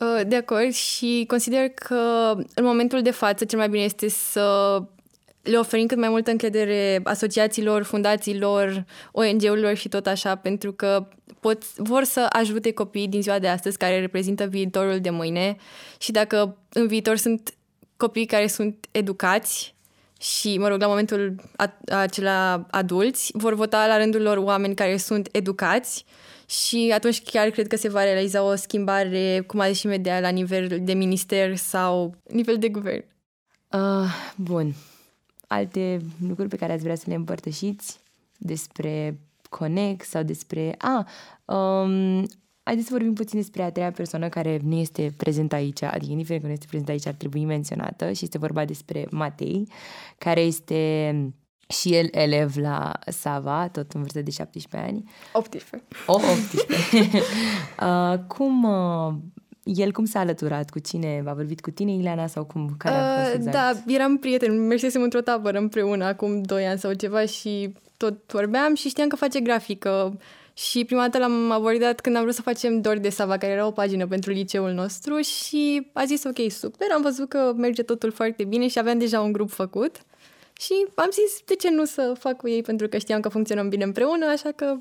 Uh, 0.00 0.20
de 0.26 0.36
acord 0.36 0.72
și 0.72 1.24
consider 1.28 1.68
că 1.68 2.32
în 2.54 2.64
momentul 2.64 3.02
de 3.02 3.10
față 3.10 3.44
cel 3.44 3.58
mai 3.58 3.68
bine 3.68 3.84
este 3.84 4.08
să 4.08 4.78
le 5.44 5.56
oferim 5.56 5.86
cât 5.86 5.98
mai 5.98 6.08
multă 6.08 6.30
încredere 6.30 7.00
asociațiilor, 7.04 7.82
fundațiilor, 7.82 8.84
ONG-urilor 9.12 9.74
și 9.74 9.88
tot 9.88 10.06
așa, 10.06 10.34
pentru 10.34 10.72
că 10.72 11.08
pot, 11.40 11.74
vor 11.76 12.04
să 12.04 12.26
ajute 12.32 12.72
copiii 12.72 13.08
din 13.08 13.22
ziua 13.22 13.38
de 13.38 13.48
astăzi 13.48 13.78
care 13.78 14.00
reprezintă 14.00 14.44
viitorul 14.44 15.00
de 15.00 15.10
mâine 15.10 15.56
și 15.98 16.12
dacă 16.12 16.56
în 16.68 16.86
viitor 16.86 17.16
sunt 17.16 17.54
copii 17.96 18.26
care 18.26 18.46
sunt 18.46 18.86
educați 18.90 19.74
și, 20.20 20.58
mă 20.58 20.68
rog, 20.68 20.80
la 20.80 20.86
momentul 20.86 21.34
acela 21.88 22.66
adulți, 22.70 23.30
vor 23.34 23.54
vota 23.54 23.86
la 23.86 23.96
rândul 23.96 24.22
lor 24.22 24.36
oameni 24.36 24.74
care 24.74 24.96
sunt 24.96 25.28
educați 25.32 26.04
și 26.46 26.90
atunci 26.94 27.22
chiar 27.22 27.50
cred 27.50 27.66
că 27.66 27.76
se 27.76 27.88
va 27.88 28.02
realiza 28.02 28.42
o 28.42 28.54
schimbare, 28.54 29.44
cum 29.46 29.60
a 29.60 29.68
zis 29.68 29.78
și 29.78 29.86
media, 29.86 30.20
la 30.20 30.28
nivel 30.28 30.78
de 30.82 30.92
minister 30.92 31.56
sau 31.56 32.14
nivel 32.28 32.58
de 32.58 32.68
guvern. 32.68 33.04
Uh, 33.70 34.08
bun. 34.36 34.74
Alte 35.54 36.00
lucruri 36.26 36.48
pe 36.48 36.56
care 36.56 36.72
ați 36.72 36.82
vrea 36.82 36.94
să 36.94 37.04
le 37.06 37.14
împărtășiți 37.14 38.00
despre 38.38 39.18
Connect 39.48 40.06
sau 40.06 40.22
despre... 40.22 40.74
A, 40.78 41.06
um, 41.54 42.26
haideți 42.62 42.86
să 42.86 42.92
vorbim 42.92 43.12
puțin 43.12 43.38
despre 43.38 43.62
a 43.62 43.70
treia 43.70 43.90
persoană 43.90 44.28
care 44.28 44.60
nu 44.62 44.74
este 44.74 45.14
prezentă 45.16 45.54
aici, 45.54 45.82
adică 45.82 46.12
indiferent 46.12 46.42
că 46.42 46.46
nu 46.46 46.52
este 46.52 46.66
prezentă 46.68 46.92
aici, 46.92 47.06
ar 47.06 47.14
trebui 47.14 47.44
menționată 47.44 48.12
și 48.12 48.24
este 48.24 48.38
vorba 48.38 48.64
despre 48.64 49.06
Matei, 49.10 49.68
care 50.18 50.40
este 50.40 51.14
și 51.68 51.94
el 51.94 52.08
elev 52.10 52.56
la 52.56 52.92
Sava, 53.06 53.68
tot 53.68 53.92
în 53.92 54.00
vârstă 54.00 54.22
de 54.22 54.30
17 54.30 54.90
ani. 54.90 55.10
18. 55.32 55.82
O, 56.06 56.12
18. 56.14 57.22
uh, 57.80 58.18
cum 58.26 58.64
uh, 58.64 59.14
el 59.64 59.92
cum 59.92 60.04
s-a 60.04 60.18
alăturat? 60.18 60.70
Cu 60.70 60.78
cine? 60.78 61.22
A 61.26 61.32
vorbit 61.32 61.60
cu 61.60 61.70
tine, 61.70 61.92
Ileana, 61.92 62.26
sau 62.26 62.44
cum? 62.44 62.74
Care 62.78 62.94
a 62.94 63.16
fost 63.16 63.28
Uh, 63.28 63.34
exact? 63.34 63.56
Da, 63.56 63.92
eram 63.94 64.18
prieteni, 64.18 64.58
mersesem 64.58 65.02
într-o 65.02 65.20
tabără 65.20 65.58
împreună 65.58 66.04
acum 66.04 66.42
2 66.42 66.66
ani 66.66 66.78
sau 66.78 66.92
ceva 66.92 67.26
și 67.26 67.74
tot 67.96 68.32
vorbeam 68.32 68.74
și 68.74 68.88
știam 68.88 69.08
că 69.08 69.16
face 69.16 69.40
grafică. 69.40 70.18
Și 70.54 70.84
prima 70.84 71.02
dată 71.02 71.18
l-am 71.18 71.50
abordat 71.50 72.00
când 72.00 72.16
am 72.16 72.22
vrut 72.22 72.34
să 72.34 72.42
facem 72.42 72.80
Dori 72.80 73.00
de 73.00 73.08
Sava, 73.08 73.36
care 73.36 73.52
era 73.52 73.66
o 73.66 73.70
pagină 73.70 74.06
pentru 74.06 74.30
liceul 74.30 74.70
nostru 74.72 75.20
și 75.20 75.90
a 75.92 76.04
zis 76.04 76.24
ok, 76.24 76.50
super, 76.50 76.86
am 76.94 77.02
văzut 77.02 77.28
că 77.28 77.52
merge 77.56 77.82
totul 77.82 78.10
foarte 78.10 78.44
bine 78.44 78.68
și 78.68 78.78
aveam 78.78 78.98
deja 78.98 79.20
un 79.20 79.32
grup 79.32 79.50
făcut. 79.50 79.96
Și 80.52 80.86
am 80.94 81.08
zis, 81.10 81.40
de 81.44 81.54
ce 81.54 81.70
nu 81.70 81.84
să 81.84 82.14
fac 82.18 82.36
cu 82.36 82.48
ei, 82.48 82.62
pentru 82.62 82.88
că 82.88 82.98
știam 82.98 83.20
că 83.20 83.28
funcționăm 83.28 83.68
bine 83.68 83.84
împreună, 83.84 84.26
așa 84.26 84.50
că 84.56 84.76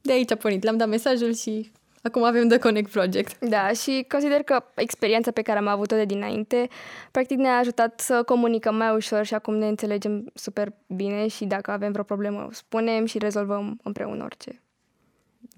de 0.00 0.12
aici 0.12 0.30
a 0.30 0.34
pornit. 0.36 0.62
Le-am 0.62 0.76
dat 0.76 0.88
mesajul 0.88 1.34
și 1.34 1.70
acum 2.06 2.24
avem 2.24 2.48
The 2.48 2.58
Connect 2.58 2.90
Project. 2.90 3.44
Da, 3.48 3.68
și 3.68 4.04
consider 4.08 4.42
că 4.42 4.64
experiența 4.74 5.30
pe 5.30 5.42
care 5.42 5.58
am 5.58 5.66
avut-o 5.66 5.96
de 5.96 6.04
dinainte, 6.04 6.68
practic 7.10 7.38
ne-a 7.38 7.56
ajutat 7.56 8.00
să 8.00 8.22
comunicăm 8.26 8.76
mai 8.76 8.94
ușor 8.94 9.24
și 9.24 9.34
acum 9.34 9.54
ne 9.54 9.66
înțelegem 9.66 10.30
super 10.34 10.72
bine 10.86 11.28
și 11.28 11.44
dacă 11.44 11.70
avem 11.70 11.92
vreo 11.92 12.04
problemă, 12.04 12.48
spunem 12.52 13.04
și 13.04 13.18
rezolvăm 13.18 13.78
împreună 13.82 14.24
orice. 14.24 14.62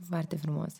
Foarte 0.08 0.36
frumos. 0.36 0.72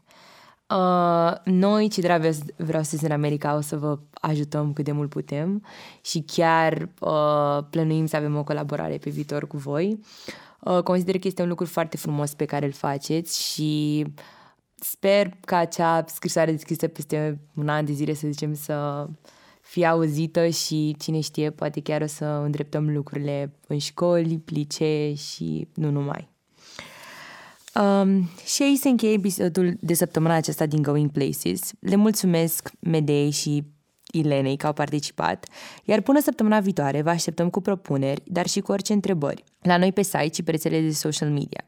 Uh, 0.71 1.33
noi, 1.45 1.89
ce 1.89 2.01
dragi 2.01 2.39
vreau 2.57 2.83
să 2.83 2.97
în 3.03 3.11
America, 3.11 3.57
o 3.57 3.61
să 3.61 3.77
vă 3.77 3.99
ajutăm 4.21 4.73
cât 4.73 4.85
de 4.85 4.93
mult 4.93 5.09
putem 5.09 5.65
și 6.01 6.25
chiar 6.27 6.89
uh, 7.01 7.59
plănuim 7.71 8.07
să 8.07 8.17
avem 8.17 8.37
o 8.37 8.45
colaborare 8.45 8.97
pe 8.97 9.11
viitor 9.11 9.47
cu 9.47 9.57
voi. 9.57 10.01
Uh, 10.61 10.83
consider 10.83 11.19
că 11.19 11.27
este 11.27 11.43
un 11.43 11.49
lucru 11.49 11.67
foarte 11.67 11.97
frumos 11.97 12.35
pe 12.35 12.45
care 12.45 12.67
îl 12.67 12.73
faceți 12.73 13.53
și 13.53 14.05
sper 14.81 15.31
ca 15.41 15.57
acea 15.57 16.05
scrisoare 16.07 16.51
deschisă 16.51 16.87
peste 16.87 17.41
un 17.55 17.69
an 17.69 17.85
de 17.85 17.93
zile, 17.93 18.15
să 18.15 18.27
zicem, 18.31 18.55
să 18.55 19.09
fie 19.61 19.87
auzită 19.87 20.49
și 20.49 20.97
cine 20.99 21.21
știe, 21.21 21.51
poate 21.51 21.81
chiar 21.81 22.03
o 22.03 22.07
să 22.07 22.25
îndreptăm 22.25 22.93
lucrurile 22.93 23.53
în 23.67 23.79
școli, 23.79 24.43
licee 24.47 25.15
și 25.15 25.69
nu 25.75 25.91
numai. 25.91 26.29
Um, 27.75 28.29
și 28.45 28.62
aici 28.62 28.79
se 28.79 28.89
încheie 28.89 29.12
episodul 29.12 29.77
de 29.81 29.95
săptămâna 29.95 30.35
aceasta 30.35 30.67
din 30.67 30.83
Going 30.83 31.11
Places. 31.11 31.71
Le 31.81 31.97
mulțumesc 31.97 32.71
Medei 32.81 33.31
și 33.31 33.65
Ilenei 34.12 34.57
că 34.57 34.67
au 34.67 34.73
participat, 34.73 35.47
iar 35.85 36.01
până 36.01 36.21
săptămâna 36.21 36.61
viitoare 36.61 37.03
vă 37.03 37.09
așteptăm 37.09 37.51
cu 37.51 37.61
propuneri, 37.61 38.23
dar 38.25 38.47
și 38.47 38.61
cu 38.61 38.73
orice 38.73 38.93
întrebări, 38.93 39.45
la 39.61 39.77
noi 39.77 39.93
pe 39.93 40.03
site 40.03 40.31
și 40.33 40.43
pe 40.43 40.51
rețelele 40.51 40.87
de 40.87 40.93
social 40.93 41.31
media. 41.31 41.65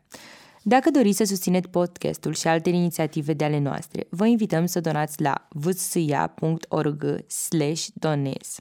Dacă 0.69 0.91
doriți 0.91 1.17
să 1.17 1.25
susțineți 1.25 1.69
podcastul 1.69 2.35
și 2.35 2.49
alte 2.49 2.69
inițiative 2.69 3.33
de 3.33 3.45
ale 3.45 3.59
noastre, 3.59 4.07
vă 4.11 4.27
invităm 4.27 4.67
să 4.67 4.81
donați 4.81 5.23
la 5.23 5.47
vsia.org 5.49 7.25
slash 7.27 7.87
donez. 7.95 8.59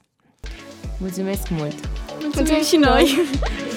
Mulțumesc 0.98 1.48
mult! 1.48 1.88
Mulțumim 2.34 2.62
și 2.62 2.76
noi! 2.76 3.14